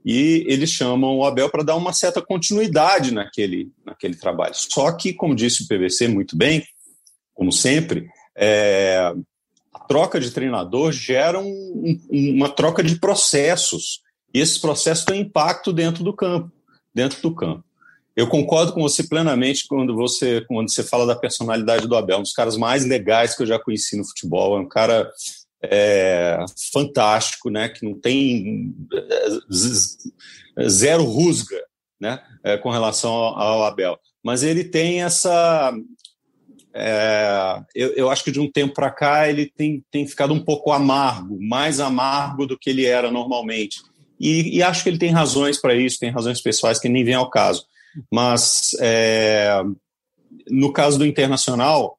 [0.05, 4.53] E eles chamam o Abel para dar uma certa continuidade naquele, naquele trabalho.
[4.53, 6.63] Só que, como disse o PVC muito bem,
[7.34, 8.07] como sempre,
[8.38, 9.11] é,
[9.73, 14.01] a troca de treinador gera um, uma troca de processos.
[14.32, 16.51] E esses processos têm impacto dentro do campo,
[16.93, 17.64] dentro do campo.
[18.16, 22.24] Eu concordo com você plenamente quando você, quando você fala da personalidade do Abel, um
[22.24, 24.57] dos caras mais legais que eu já conheci no futebol.
[24.57, 25.11] É um cara
[25.61, 26.38] é,
[26.72, 27.68] fantástico, né?
[27.68, 31.61] Que não tem é, zero rusga,
[31.99, 32.22] né?
[32.43, 33.99] É, com relação ao, ao, Abel.
[34.24, 35.74] Mas ele tem essa
[36.74, 40.43] é, eu, eu, acho que de um tempo para cá ele tem, tem ficado um
[40.43, 43.82] pouco amargo, mais amargo do que ele era normalmente.
[44.20, 47.13] E, e acho que ele tem razões para isso, tem razões pessoais que nem vem
[47.13, 47.66] ao caso.
[48.12, 49.62] Mas é,
[50.50, 51.98] no caso do Internacional,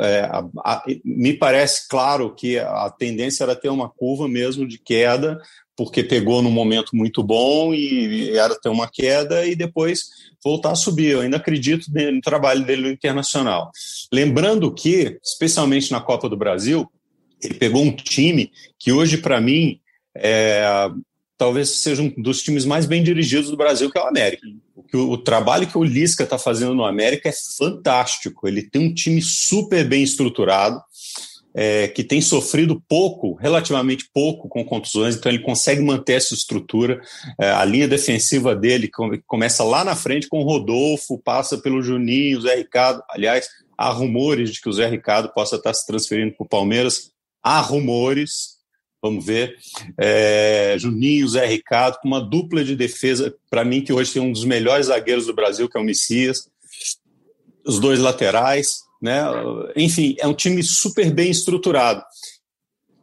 [0.00, 4.78] é, a, a, me parece claro que a tendência era ter uma curva mesmo de
[4.78, 5.38] queda,
[5.76, 10.08] porque pegou num momento muito bom e era ter uma queda e depois
[10.42, 11.10] voltar a subir.
[11.10, 13.70] Eu ainda acredito no trabalho dele no internacional.
[14.12, 16.90] Lembrando que, especialmente na Copa do Brasil,
[17.42, 19.80] ele pegou um time que hoje, para mim,
[20.16, 20.90] é,
[21.36, 24.46] talvez seja um dos times mais bem dirigidos do Brasil, que é o América.
[24.96, 28.48] O, o trabalho que o Lisca está fazendo no América é fantástico.
[28.48, 30.80] Ele tem um time super bem estruturado
[31.54, 37.00] é, que tem sofrido pouco, relativamente pouco, com contusões, então ele consegue manter essa estrutura.
[37.40, 38.88] É, a linha defensiva dele
[39.26, 43.02] começa lá na frente com o Rodolfo, passa pelo Juninho, Zé Ricardo.
[43.10, 47.10] Aliás, há rumores de que o Zé Ricardo possa estar se transferindo para o Palmeiras.
[47.42, 48.57] Há rumores,
[49.02, 49.56] vamos ver.
[49.96, 54.32] É, Juninho, Zé Ricardo, com uma dupla de defesa, para mim, que hoje tem um
[54.32, 56.48] dos melhores zagueiros do Brasil, que é o Messias.
[57.64, 59.22] Os dois laterais, né?
[59.76, 62.02] Enfim, é um time super bem estruturado,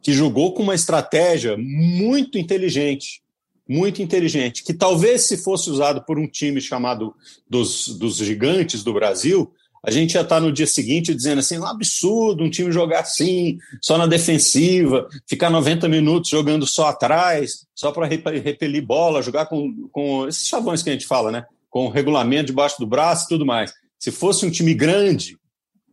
[0.02, 3.22] que jogou com uma estratégia muito inteligente,
[3.68, 7.14] muito inteligente, que talvez se fosse usado por um time chamado
[7.48, 9.52] dos, dos gigantes do Brasil,
[9.86, 13.56] a gente ia estar no dia seguinte dizendo assim, um absurdo um time jogar assim,
[13.80, 19.88] só na defensiva, ficar 90 minutos jogando só atrás, só para repelir bola, jogar com,
[19.92, 21.44] com esses chavões que a gente fala, né?
[21.70, 23.72] Com regulamento debaixo do braço e tudo mais.
[23.96, 25.38] Se fosse um time grande,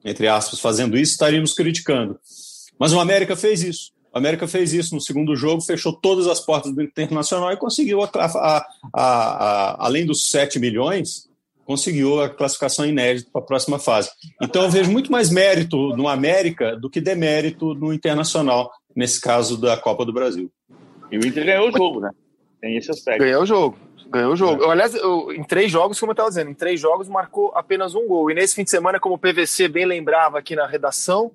[0.03, 2.19] entre aspas, fazendo isso, estaríamos criticando.
[2.79, 3.91] Mas o América fez isso.
[4.11, 8.01] O América fez isso no segundo jogo, fechou todas as portas do Internacional e conseguiu,
[8.01, 11.27] a, a, a, além dos 7 milhões,
[11.65, 14.09] conseguiu a classificação inédita para a próxima fase.
[14.41, 19.59] Então eu vejo muito mais mérito no América do que demérito no Internacional, nesse caso
[19.59, 20.51] da Copa do Brasil.
[21.11, 22.09] E o Inter ganhou o jogo, né?
[22.59, 23.23] Tem esse aspecto.
[23.23, 23.77] Ganhou o jogo.
[24.09, 24.63] Ganhou o jogo.
[24.63, 24.69] É.
[24.69, 28.07] Aliás, eu, em três jogos, como eu estava dizendo, em três jogos marcou apenas um
[28.07, 28.29] gol.
[28.29, 31.31] E nesse fim de semana, como o PVC bem lembrava aqui na redação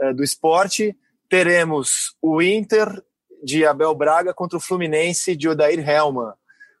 [0.00, 0.96] é, do esporte,
[1.28, 3.02] teremos o Inter
[3.42, 6.32] de Abel Braga contra o Fluminense de Odair Helman.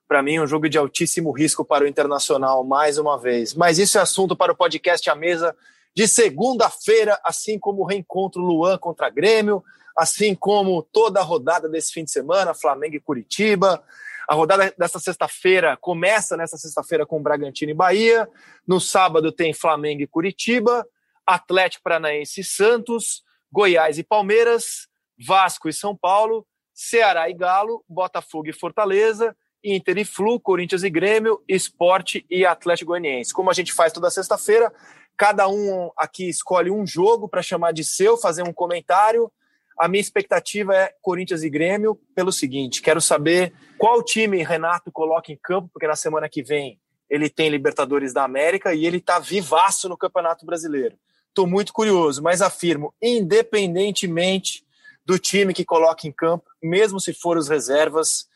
[0.08, 3.54] Para mim, um jogo de altíssimo risco para o Internacional, mais uma vez.
[3.54, 5.56] Mas isso é assunto para o podcast A Mesa
[5.94, 9.64] de segunda-feira, assim como o reencontro Luan contra Grêmio,
[9.96, 13.82] assim como toda a rodada desse fim de semana, Flamengo e Curitiba,
[14.28, 18.28] a rodada dessa sexta-feira começa nessa sexta-feira com Bragantino e Bahia.
[18.66, 20.86] No sábado tem Flamengo e Curitiba,
[21.24, 24.88] Atlético Paranaense e Santos, Goiás e Palmeiras,
[25.24, 29.34] Vasco e São Paulo, Ceará e Galo, Botafogo e Fortaleza,
[29.74, 33.32] Inter e Flu, Corinthians e Grêmio, Esporte e Atlético Goianiense.
[33.32, 34.72] Como a gente faz toda sexta-feira,
[35.16, 39.30] cada um aqui escolhe um jogo para chamar de seu, fazer um comentário
[39.78, 45.30] a minha expectativa é Corinthians e Grêmio pelo seguinte: quero saber qual time Renato coloca
[45.30, 49.18] em campo, porque na semana que vem ele tem Libertadores da América e ele está
[49.18, 50.96] vivaço no Campeonato Brasileiro.
[51.28, 54.64] Estou muito curioso, mas afirmo, independentemente
[55.04, 58.26] do time que coloca em campo, mesmo se for os reservas,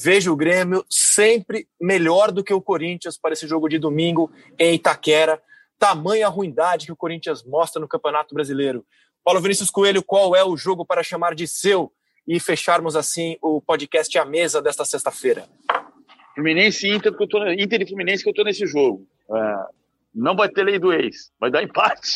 [0.00, 4.74] vejo o Grêmio sempre melhor do que o Corinthians para esse jogo de domingo em
[4.74, 5.42] Itaquera.
[5.78, 8.84] Tamanha ruindade que o Corinthians mostra no Campeonato Brasileiro.
[9.24, 11.92] Paulo Vinícius Coelho, qual é o jogo para chamar de seu
[12.26, 15.48] e fecharmos assim o podcast à mesa desta sexta-feira?
[16.34, 19.04] Fluminense Inter, que eu tô, Inter e Fluminense que eu tô nesse jogo.
[19.30, 19.66] É,
[20.14, 22.12] não vai ter lei do ex, vai dar empate.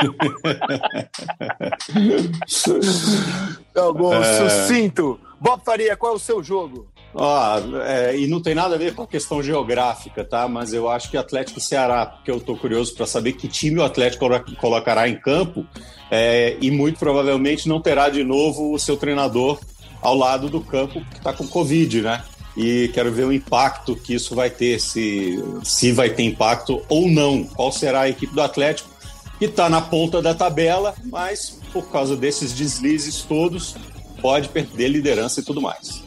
[3.76, 4.48] Algo é...
[4.48, 5.20] sucinto.
[5.38, 6.91] Bob Faria, qual é o seu jogo?
[7.14, 10.48] Ah, é, e não tem nada a ver com a questão geográfica, tá?
[10.48, 13.84] Mas eu acho que Atlético Ceará, porque eu estou curioso para saber que time o
[13.84, 15.66] Atlético colocará em campo
[16.10, 19.58] é, e muito provavelmente não terá de novo o seu treinador
[20.00, 22.24] ao lado do campo que está com Covid, né?
[22.56, 27.08] E quero ver o impacto que isso vai ter, se, se vai ter impacto ou
[27.08, 27.44] não.
[27.44, 28.90] Qual será a equipe do Atlético,
[29.38, 33.74] que está na ponta da tabela, mas por causa desses deslizes todos,
[34.20, 36.02] pode perder liderança e tudo mais.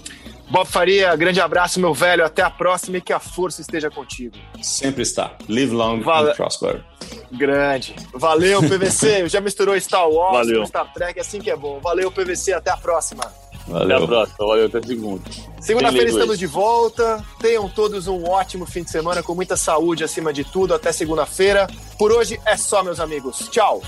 [0.49, 2.23] Bob Faria, grande abraço, meu velho.
[2.23, 4.35] Até a próxima e que a força esteja contigo.
[4.61, 5.35] Sempre está.
[5.49, 6.31] Live long Vale...
[6.31, 6.83] and prosper.
[7.31, 7.95] Grande.
[8.13, 9.27] Valeu, PVC.
[9.29, 10.61] Já misturou Star Wars Valeu.
[10.61, 11.79] com Star Trek, assim que é bom.
[11.79, 12.53] Valeu, PVC.
[12.53, 13.23] Até a próxima.
[13.67, 13.95] Valeu.
[13.97, 14.47] Até a próxima.
[14.47, 15.23] Valeu, até segunda.
[15.59, 17.23] Segunda-feira estamos de volta.
[17.39, 20.73] Tenham todos um ótimo fim de semana com muita saúde acima de tudo.
[20.73, 21.67] Até segunda-feira.
[21.97, 23.49] Por hoje é só, meus amigos.
[23.49, 23.81] Tchau.